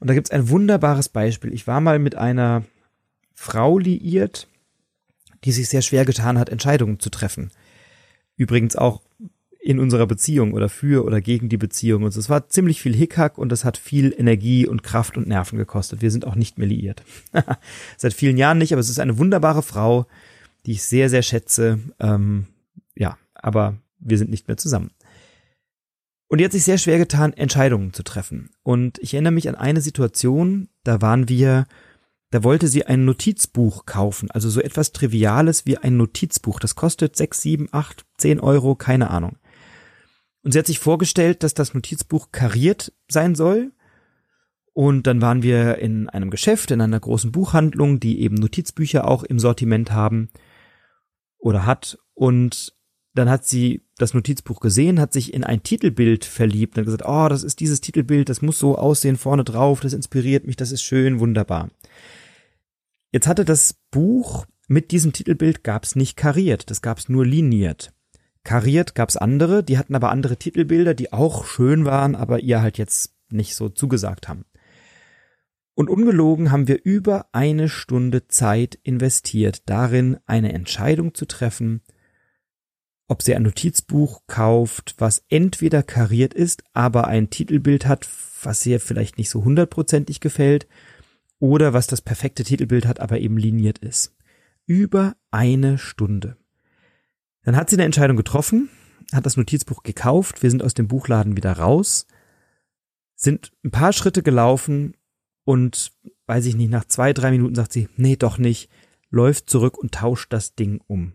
Und 0.00 0.08
da 0.08 0.14
gibt's 0.14 0.30
ein 0.30 0.48
wunderbares 0.48 1.08
Beispiel. 1.08 1.52
Ich 1.52 1.66
war 1.66 1.80
mal 1.80 1.98
mit 1.98 2.16
einer 2.16 2.64
Frau 3.34 3.78
liiert, 3.78 4.48
die 5.44 5.52
sich 5.52 5.68
sehr 5.68 5.82
schwer 5.82 6.04
getan 6.04 6.38
hat, 6.38 6.48
Entscheidungen 6.48 6.98
zu 6.98 7.10
treffen. 7.10 7.50
Übrigens 8.36 8.76
auch 8.76 9.02
in 9.60 9.78
unserer 9.78 10.08
Beziehung 10.08 10.54
oder 10.54 10.68
für 10.68 11.04
oder 11.04 11.20
gegen 11.20 11.48
die 11.48 11.56
Beziehung. 11.56 12.02
Und 12.02 12.16
es 12.16 12.28
war 12.28 12.48
ziemlich 12.48 12.82
viel 12.82 12.94
Hickhack 12.94 13.38
und 13.38 13.50
das 13.50 13.64
hat 13.64 13.78
viel 13.78 14.12
Energie 14.16 14.66
und 14.66 14.82
Kraft 14.82 15.16
und 15.16 15.28
Nerven 15.28 15.56
gekostet. 15.56 16.02
Wir 16.02 16.10
sind 16.10 16.26
auch 16.26 16.34
nicht 16.34 16.58
mehr 16.58 16.66
liiert. 16.66 17.04
Seit 17.96 18.12
vielen 18.12 18.36
Jahren 18.36 18.58
nicht, 18.58 18.72
aber 18.72 18.80
es 18.80 18.90
ist 18.90 18.98
eine 18.98 19.18
wunderbare 19.18 19.62
Frau, 19.62 20.06
die 20.66 20.72
ich 20.72 20.82
sehr, 20.82 21.08
sehr 21.08 21.22
schätze. 21.22 21.78
Ähm, 22.00 22.46
ja, 22.96 23.18
aber 23.34 23.76
wir 24.00 24.18
sind 24.18 24.30
nicht 24.30 24.48
mehr 24.48 24.56
zusammen. 24.56 24.90
Und 26.32 26.38
die 26.38 26.46
hat 26.46 26.52
sich 26.52 26.64
sehr 26.64 26.78
schwer 26.78 26.96
getan, 26.96 27.34
Entscheidungen 27.34 27.92
zu 27.92 28.02
treffen. 28.02 28.48
Und 28.62 28.98
ich 29.00 29.12
erinnere 29.12 29.34
mich 29.34 29.50
an 29.50 29.54
eine 29.54 29.82
Situation, 29.82 30.70
da 30.82 31.02
waren 31.02 31.28
wir, 31.28 31.66
da 32.30 32.42
wollte 32.42 32.68
sie 32.68 32.86
ein 32.86 33.04
Notizbuch 33.04 33.84
kaufen, 33.84 34.30
also 34.30 34.48
so 34.48 34.62
etwas 34.62 34.92
Triviales 34.92 35.66
wie 35.66 35.76
ein 35.76 35.98
Notizbuch. 35.98 36.58
Das 36.58 36.74
kostet 36.74 37.16
sechs, 37.16 37.42
sieben, 37.42 37.68
acht, 37.70 38.06
zehn 38.16 38.40
Euro, 38.40 38.76
keine 38.76 39.10
Ahnung. 39.10 39.36
Und 40.42 40.52
sie 40.52 40.58
hat 40.58 40.64
sich 40.64 40.78
vorgestellt, 40.78 41.42
dass 41.42 41.52
das 41.52 41.74
Notizbuch 41.74 42.32
kariert 42.32 42.94
sein 43.08 43.34
soll. 43.34 43.72
Und 44.72 45.06
dann 45.06 45.20
waren 45.20 45.42
wir 45.42 45.80
in 45.80 46.08
einem 46.08 46.30
Geschäft, 46.30 46.70
in 46.70 46.80
einer 46.80 46.98
großen 46.98 47.30
Buchhandlung, 47.30 48.00
die 48.00 48.22
eben 48.22 48.36
Notizbücher 48.36 49.06
auch 49.06 49.22
im 49.22 49.38
Sortiment 49.38 49.92
haben 49.92 50.30
oder 51.36 51.66
hat. 51.66 51.98
Und 52.14 52.74
dann 53.14 53.28
hat 53.28 53.44
sie 53.44 53.82
das 53.98 54.14
Notizbuch 54.14 54.60
gesehen, 54.60 55.00
hat 55.00 55.12
sich 55.12 55.34
in 55.34 55.44
ein 55.44 55.62
Titelbild 55.62 56.24
verliebt 56.24 56.78
und 56.78 56.84
gesagt, 56.84 57.04
oh, 57.06 57.28
das 57.28 57.42
ist 57.42 57.60
dieses 57.60 57.80
Titelbild, 57.80 58.28
das 58.28 58.42
muss 58.42 58.58
so 58.58 58.76
aussehen 58.76 59.16
vorne 59.16 59.44
drauf, 59.44 59.80
das 59.80 59.92
inspiriert 59.92 60.46
mich, 60.46 60.56
das 60.56 60.72
ist 60.72 60.82
schön, 60.82 61.20
wunderbar. 61.20 61.68
Jetzt 63.12 63.26
hatte 63.26 63.44
das 63.44 63.74
Buch 63.90 64.46
mit 64.68 64.90
diesem 64.90 65.12
Titelbild 65.12 65.62
gab's 65.64 65.96
nicht 65.96 66.16
kariert, 66.16 66.70
das 66.70 66.80
gab's 66.80 67.08
nur 67.08 67.26
liniert. 67.26 67.92
Kariert 68.44 68.94
gab's 68.94 69.16
andere, 69.16 69.62
die 69.62 69.76
hatten 69.78 69.94
aber 69.94 70.10
andere 70.10 70.36
Titelbilder, 70.36 70.94
die 70.94 71.12
auch 71.12 71.44
schön 71.44 71.84
waren, 71.84 72.14
aber 72.14 72.40
ihr 72.40 72.62
halt 72.62 72.78
jetzt 72.78 73.14
nicht 73.30 73.54
so 73.54 73.68
zugesagt 73.68 74.28
haben. 74.28 74.46
Und 75.74 75.88
ungelogen 75.88 76.50
haben 76.50 76.68
wir 76.68 76.84
über 76.84 77.26
eine 77.32 77.68
Stunde 77.68 78.28
Zeit 78.28 78.78
investiert 78.82 79.68
darin, 79.68 80.18
eine 80.26 80.52
Entscheidung 80.52 81.14
zu 81.14 81.26
treffen, 81.26 81.82
ob 83.12 83.20
sie 83.20 83.36
ein 83.36 83.42
Notizbuch 83.42 84.22
kauft, 84.26 84.94
was 84.96 85.22
entweder 85.28 85.82
kariert 85.82 86.32
ist, 86.32 86.64
aber 86.72 87.08
ein 87.08 87.28
Titelbild 87.28 87.84
hat, 87.84 88.08
was 88.42 88.64
ihr 88.64 88.80
vielleicht 88.80 89.18
nicht 89.18 89.28
so 89.28 89.44
hundertprozentig 89.44 90.18
gefällt, 90.20 90.66
oder 91.38 91.74
was 91.74 91.86
das 91.86 92.00
perfekte 92.00 92.42
Titelbild 92.42 92.86
hat, 92.86 93.00
aber 93.00 93.20
eben 93.20 93.36
liniert 93.36 93.76
ist. 93.76 94.16
Über 94.64 95.14
eine 95.30 95.76
Stunde. 95.76 96.38
Dann 97.42 97.54
hat 97.54 97.68
sie 97.68 97.76
eine 97.76 97.84
Entscheidung 97.84 98.16
getroffen, 98.16 98.70
hat 99.12 99.26
das 99.26 99.36
Notizbuch 99.36 99.82
gekauft, 99.82 100.42
wir 100.42 100.48
sind 100.48 100.62
aus 100.62 100.72
dem 100.72 100.88
Buchladen 100.88 101.36
wieder 101.36 101.52
raus, 101.52 102.06
sind 103.14 103.52
ein 103.62 103.72
paar 103.72 103.92
Schritte 103.92 104.22
gelaufen 104.22 104.96
und, 105.44 105.92
weiß 106.24 106.46
ich 106.46 106.56
nicht, 106.56 106.70
nach 106.70 106.86
zwei, 106.86 107.12
drei 107.12 107.30
Minuten 107.30 107.56
sagt 107.56 107.74
sie, 107.74 107.90
nee, 107.94 108.16
doch 108.16 108.38
nicht, 108.38 108.70
läuft 109.10 109.50
zurück 109.50 109.76
und 109.76 109.92
tauscht 109.92 110.32
das 110.32 110.54
Ding 110.54 110.80
um. 110.86 111.12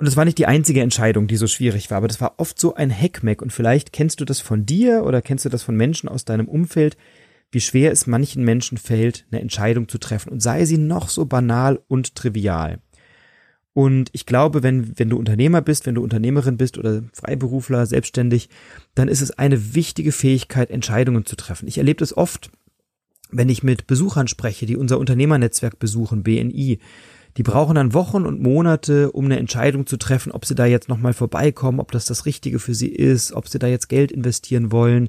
Und 0.00 0.06
es 0.06 0.16
war 0.16 0.24
nicht 0.24 0.38
die 0.38 0.46
einzige 0.46 0.80
Entscheidung, 0.80 1.26
die 1.26 1.36
so 1.36 1.46
schwierig 1.46 1.90
war, 1.90 1.98
aber 1.98 2.08
das 2.08 2.22
war 2.22 2.36
oft 2.38 2.58
so 2.58 2.72
ein 2.74 2.88
Heckmeck 2.88 3.42
und 3.42 3.52
vielleicht 3.52 3.92
kennst 3.92 4.18
du 4.18 4.24
das 4.24 4.40
von 4.40 4.64
dir 4.64 5.04
oder 5.04 5.20
kennst 5.20 5.44
du 5.44 5.50
das 5.50 5.62
von 5.62 5.76
Menschen 5.76 6.08
aus 6.08 6.24
deinem 6.24 6.48
Umfeld, 6.48 6.96
wie 7.50 7.60
schwer 7.60 7.92
es 7.92 8.06
manchen 8.06 8.42
Menschen 8.42 8.78
fällt, 8.78 9.26
eine 9.30 9.42
Entscheidung 9.42 9.90
zu 9.90 9.98
treffen 9.98 10.30
und 10.32 10.40
sei 10.40 10.64
sie 10.64 10.78
noch 10.78 11.10
so 11.10 11.26
banal 11.26 11.82
und 11.86 12.14
trivial. 12.14 12.78
Und 13.74 14.08
ich 14.14 14.24
glaube, 14.24 14.62
wenn, 14.62 14.98
wenn 14.98 15.10
du 15.10 15.18
Unternehmer 15.18 15.60
bist, 15.60 15.84
wenn 15.84 15.96
du 15.96 16.02
Unternehmerin 16.02 16.56
bist 16.56 16.78
oder 16.78 17.02
Freiberufler, 17.12 17.84
selbstständig, 17.84 18.48
dann 18.94 19.08
ist 19.08 19.20
es 19.20 19.32
eine 19.32 19.74
wichtige 19.74 20.12
Fähigkeit, 20.12 20.70
Entscheidungen 20.70 21.26
zu 21.26 21.36
treffen. 21.36 21.68
Ich 21.68 21.76
erlebe 21.76 21.98
das 21.98 22.16
oft, 22.16 22.50
wenn 23.30 23.50
ich 23.50 23.62
mit 23.62 23.86
Besuchern 23.86 24.28
spreche, 24.28 24.64
die 24.64 24.78
unser 24.78 24.98
Unternehmernetzwerk 24.98 25.78
besuchen, 25.78 26.22
BNI, 26.22 26.78
Die 27.36 27.42
brauchen 27.42 27.76
dann 27.76 27.94
Wochen 27.94 28.26
und 28.26 28.42
Monate, 28.42 29.12
um 29.12 29.26
eine 29.26 29.38
Entscheidung 29.38 29.86
zu 29.86 29.96
treffen, 29.96 30.32
ob 30.32 30.44
sie 30.44 30.54
da 30.54 30.66
jetzt 30.66 30.88
nochmal 30.88 31.12
vorbeikommen, 31.12 31.80
ob 31.80 31.92
das 31.92 32.04
das 32.04 32.26
Richtige 32.26 32.58
für 32.58 32.74
sie 32.74 32.88
ist, 32.88 33.32
ob 33.32 33.48
sie 33.48 33.58
da 33.58 33.66
jetzt 33.66 33.88
Geld 33.88 34.10
investieren 34.10 34.72
wollen 34.72 35.08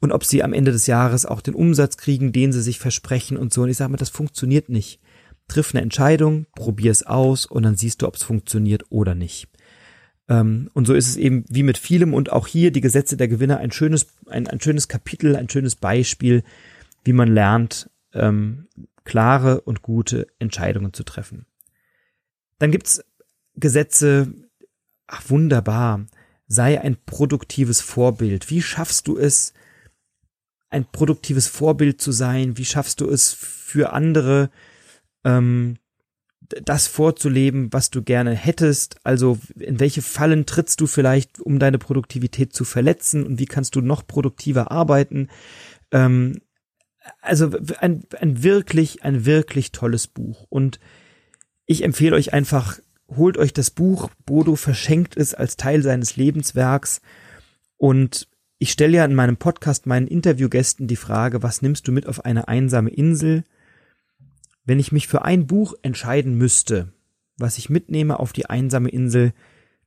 und 0.00 0.12
ob 0.12 0.24
sie 0.24 0.42
am 0.42 0.52
Ende 0.52 0.72
des 0.72 0.86
Jahres 0.86 1.26
auch 1.26 1.40
den 1.40 1.54
Umsatz 1.54 1.96
kriegen, 1.96 2.32
den 2.32 2.52
sie 2.52 2.62
sich 2.62 2.78
versprechen 2.78 3.36
und 3.36 3.54
so. 3.54 3.62
Und 3.62 3.68
ich 3.68 3.76
sage 3.76 3.90
mal, 3.92 3.98
das 3.98 4.10
funktioniert 4.10 4.68
nicht. 4.68 5.00
Triff 5.48 5.74
eine 5.74 5.82
Entscheidung, 5.82 6.46
probier 6.54 6.90
es 6.90 7.04
aus 7.04 7.46
und 7.46 7.62
dann 7.64 7.76
siehst 7.76 8.02
du, 8.02 8.06
ob 8.06 8.16
es 8.16 8.22
funktioniert 8.22 8.84
oder 8.90 9.14
nicht. 9.14 9.48
Ähm, 10.28 10.70
und 10.74 10.86
so 10.86 10.94
ist 10.94 11.08
es 11.08 11.16
eben 11.16 11.44
wie 11.48 11.64
mit 11.64 11.76
vielem 11.76 12.14
und 12.14 12.32
auch 12.32 12.46
hier 12.46 12.70
die 12.70 12.80
Gesetze 12.80 13.16
der 13.16 13.28
Gewinner 13.28 13.58
ein 13.58 13.72
schönes, 13.72 14.06
ein, 14.26 14.46
ein 14.46 14.60
schönes 14.60 14.88
Kapitel, 14.88 15.36
ein 15.36 15.48
schönes 15.48 15.74
Beispiel, 15.74 16.44
wie 17.04 17.12
man 17.12 17.28
lernt, 17.32 17.90
ähm, 18.14 18.68
klare 19.04 19.60
und 19.62 19.82
gute 19.82 20.28
Entscheidungen 20.38 20.92
zu 20.92 21.02
treffen. 21.02 21.46
Dann 22.60 22.70
gibt's 22.70 23.02
Gesetze, 23.56 24.32
ach 25.08 25.28
wunderbar, 25.28 26.06
sei 26.46 26.80
ein 26.80 26.96
produktives 27.04 27.80
Vorbild. 27.80 28.50
Wie 28.50 28.62
schaffst 28.62 29.08
du 29.08 29.16
es, 29.16 29.54
ein 30.68 30.84
produktives 30.84 31.48
Vorbild 31.48 32.00
zu 32.00 32.12
sein? 32.12 32.58
Wie 32.58 32.64
schaffst 32.64 33.00
du 33.00 33.08
es 33.08 33.32
für 33.32 33.92
andere, 33.92 34.50
ähm, 35.24 35.78
das 36.64 36.86
vorzuleben, 36.86 37.72
was 37.72 37.90
du 37.90 38.02
gerne 38.02 38.34
hättest? 38.34 38.96
Also 39.04 39.38
in 39.58 39.80
welche 39.80 40.02
Fallen 40.02 40.44
trittst 40.44 40.80
du 40.80 40.86
vielleicht, 40.86 41.40
um 41.40 41.58
deine 41.58 41.78
Produktivität 41.78 42.52
zu 42.52 42.64
verletzen? 42.64 43.24
Und 43.24 43.38
wie 43.38 43.46
kannst 43.46 43.74
du 43.74 43.80
noch 43.80 44.06
produktiver 44.06 44.70
arbeiten? 44.70 45.28
Ähm, 45.92 46.42
also 47.22 47.50
ein, 47.78 48.04
ein 48.20 48.42
wirklich, 48.42 49.02
ein 49.02 49.24
wirklich 49.24 49.72
tolles 49.72 50.06
Buch. 50.06 50.46
Und 50.50 50.78
ich 51.70 51.84
empfehle 51.84 52.16
euch 52.16 52.32
einfach, 52.32 52.80
holt 53.16 53.38
euch 53.38 53.52
das 53.52 53.70
Buch. 53.70 54.10
Bodo 54.26 54.56
verschenkt 54.56 55.16
es 55.16 55.34
als 55.34 55.56
Teil 55.56 55.84
seines 55.84 56.16
Lebenswerks. 56.16 57.00
Und 57.76 58.26
ich 58.58 58.72
stelle 58.72 58.96
ja 58.96 59.04
in 59.04 59.14
meinem 59.14 59.36
Podcast 59.36 59.86
meinen 59.86 60.08
Interviewgästen 60.08 60.88
die 60.88 60.96
Frage, 60.96 61.44
was 61.44 61.62
nimmst 61.62 61.86
du 61.86 61.92
mit 61.92 62.08
auf 62.08 62.24
eine 62.24 62.48
einsame 62.48 62.90
Insel? 62.90 63.44
Wenn 64.64 64.80
ich 64.80 64.90
mich 64.90 65.06
für 65.06 65.24
ein 65.24 65.46
Buch 65.46 65.74
entscheiden 65.82 66.34
müsste, 66.34 66.92
was 67.36 67.56
ich 67.56 67.70
mitnehme 67.70 68.18
auf 68.18 68.32
die 68.32 68.46
einsame 68.46 68.88
Insel, 68.88 69.32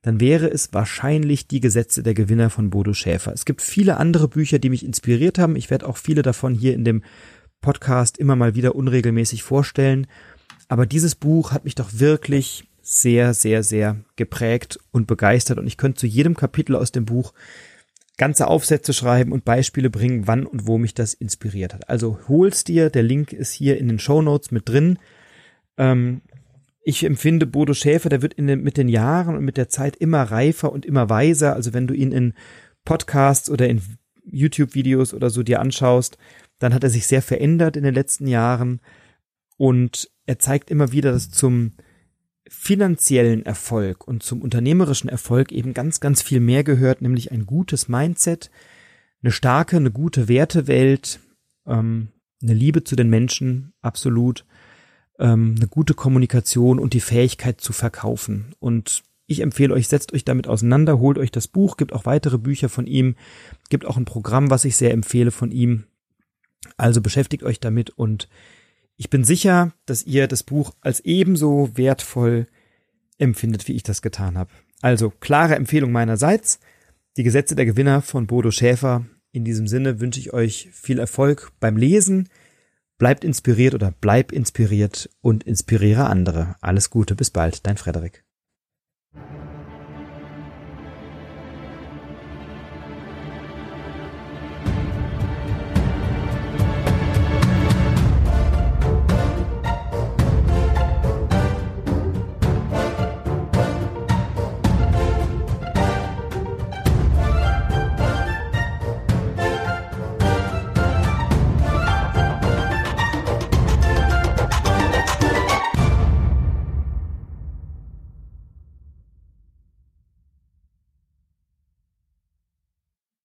dann 0.03 0.21
wäre 0.21 0.49
es 0.49 0.71
wahrscheinlich 0.71 1.49
die 1.49 1.59
Gesetze 1.59 2.01
der 2.01 2.13
Gewinner 2.13 2.49
von 2.49 2.69
Bodo 2.69 2.93
Schäfer. 2.93 3.33
Es 3.33 3.43
gibt 3.43 3.61
viele 3.61 3.97
andere 3.97 4.29
Bücher, 4.29 4.57
die 4.57 4.69
mich 4.69 4.85
inspiriert 4.85 5.37
haben. 5.37 5.57
Ich 5.57 5.69
werde 5.69 5.89
auch 5.89 5.97
viele 5.97 6.21
davon 6.21 6.53
hier 6.53 6.75
in 6.75 6.85
dem 6.85 7.03
Podcast 7.59 8.17
immer 8.17 8.37
mal 8.37 8.55
wieder 8.55 8.73
unregelmäßig 8.73 9.43
vorstellen. 9.43 10.07
Aber 10.73 10.87
dieses 10.87 11.13
Buch 11.13 11.51
hat 11.51 11.65
mich 11.65 11.75
doch 11.75 11.99
wirklich 11.99 12.67
sehr, 12.81 13.35
sehr, 13.35 13.61
sehr 13.61 13.97
geprägt 14.15 14.79
und 14.89 15.05
begeistert. 15.05 15.59
Und 15.59 15.67
ich 15.67 15.77
könnte 15.77 15.99
zu 15.99 16.07
jedem 16.07 16.35
Kapitel 16.35 16.75
aus 16.75 16.91
dem 16.91 17.05
Buch 17.05 17.31
ganze 18.17 18.47
Aufsätze 18.47 18.91
schreiben 18.91 19.33
und 19.33 19.45
Beispiele 19.45 19.91
bringen, 19.91 20.25
wann 20.25 20.47
und 20.47 20.65
wo 20.65 20.79
mich 20.79 20.95
das 20.95 21.13
inspiriert 21.13 21.75
hat. 21.75 21.89
Also 21.89 22.21
hol's 22.27 22.63
dir, 22.63 22.89
der 22.89 23.03
Link 23.03 23.33
ist 23.33 23.51
hier 23.51 23.77
in 23.77 23.87
den 23.87 23.99
Show 23.99 24.23
Notes 24.23 24.49
mit 24.49 24.67
drin. 24.67 24.97
Ähm, 25.77 26.23
ich 26.81 27.03
empfinde 27.03 27.45
Bodo 27.45 27.75
Schäfer, 27.75 28.09
der 28.09 28.23
wird 28.23 28.39
den, 28.39 28.63
mit 28.63 28.75
den 28.75 28.89
Jahren 28.89 29.37
und 29.37 29.45
mit 29.45 29.57
der 29.57 29.69
Zeit 29.69 29.95
immer 29.97 30.23
reifer 30.23 30.71
und 30.71 30.87
immer 30.87 31.07
weiser. 31.07 31.53
Also 31.53 31.73
wenn 31.73 31.85
du 31.85 31.93
ihn 31.93 32.11
in 32.11 32.33
Podcasts 32.83 33.47
oder 33.47 33.69
in 33.69 33.79
YouTube-Videos 34.25 35.13
oder 35.13 35.29
so 35.29 35.43
dir 35.43 35.59
anschaust, 35.59 36.17
dann 36.57 36.73
hat 36.73 36.83
er 36.83 36.89
sich 36.89 37.05
sehr 37.05 37.21
verändert 37.21 37.77
in 37.77 37.83
den 37.83 37.93
letzten 37.93 38.25
Jahren 38.25 38.81
und 39.57 40.09
er 40.25 40.39
zeigt 40.39 40.69
immer 40.69 40.91
wieder, 40.91 41.11
dass 41.11 41.29
zum 41.29 41.73
finanziellen 42.47 43.45
Erfolg 43.45 44.07
und 44.07 44.23
zum 44.23 44.41
unternehmerischen 44.41 45.09
Erfolg 45.09 45.51
eben 45.51 45.73
ganz, 45.73 45.99
ganz 45.99 46.21
viel 46.21 46.39
mehr 46.39 46.63
gehört, 46.63 47.01
nämlich 47.01 47.31
ein 47.31 47.45
gutes 47.45 47.87
Mindset, 47.87 48.51
eine 49.21 49.31
starke, 49.31 49.77
eine 49.77 49.91
gute 49.91 50.27
Wertewelt, 50.27 51.19
ähm, 51.65 52.09
eine 52.41 52.53
Liebe 52.53 52.83
zu 52.83 52.95
den 52.95 53.09
Menschen, 53.09 53.73
absolut, 53.81 54.45
ähm, 55.19 55.55
eine 55.57 55.67
gute 55.67 55.93
Kommunikation 55.93 56.79
und 56.79 56.93
die 56.93 56.99
Fähigkeit 56.99 57.61
zu 57.61 57.71
verkaufen. 57.71 58.53
Und 58.59 59.03
ich 59.25 59.39
empfehle 59.39 59.73
euch, 59.73 59.87
setzt 59.87 60.13
euch 60.13 60.25
damit 60.25 60.47
auseinander, 60.47 60.99
holt 60.99 61.17
euch 61.17 61.31
das 61.31 61.47
Buch, 61.47 61.77
gibt 61.77 61.93
auch 61.93 62.05
weitere 62.05 62.37
Bücher 62.37 62.67
von 62.67 62.85
ihm, 62.85 63.15
gibt 63.69 63.85
auch 63.85 63.97
ein 63.97 64.05
Programm, 64.05 64.49
was 64.49 64.65
ich 64.65 64.75
sehr 64.75 64.91
empfehle 64.91 65.31
von 65.31 65.51
ihm. 65.51 65.85
Also 66.77 67.01
beschäftigt 67.01 67.43
euch 67.43 67.59
damit 67.59 67.89
und 67.91 68.27
ich 68.97 69.09
bin 69.09 69.23
sicher, 69.23 69.73
dass 69.85 70.03
ihr 70.03 70.27
das 70.27 70.43
Buch 70.43 70.73
als 70.81 70.99
ebenso 71.01 71.71
wertvoll 71.75 72.47
empfindet, 73.17 73.67
wie 73.67 73.73
ich 73.73 73.83
das 73.83 74.01
getan 74.01 74.37
habe. 74.37 74.51
Also 74.81 75.09
klare 75.09 75.55
Empfehlung 75.55 75.91
meinerseits. 75.91 76.59
Die 77.17 77.23
Gesetze 77.23 77.55
der 77.55 77.65
Gewinner 77.65 78.01
von 78.01 78.27
Bodo 78.27 78.51
Schäfer. 78.51 79.05
In 79.31 79.45
diesem 79.45 79.67
Sinne 79.67 79.99
wünsche 79.99 80.19
ich 80.19 80.33
euch 80.33 80.69
viel 80.71 80.99
Erfolg 80.99 81.51
beim 81.59 81.77
Lesen. 81.77 82.29
Bleibt 82.97 83.23
inspiriert 83.23 83.73
oder 83.73 83.93
bleib 83.99 84.31
inspiriert 84.31 85.09
und 85.21 85.43
inspiriere 85.43 86.05
andere. 86.05 86.55
Alles 86.61 86.89
Gute, 86.89 87.15
bis 87.15 87.29
bald, 87.29 87.65
dein 87.65 87.77
Frederik. 87.77 88.23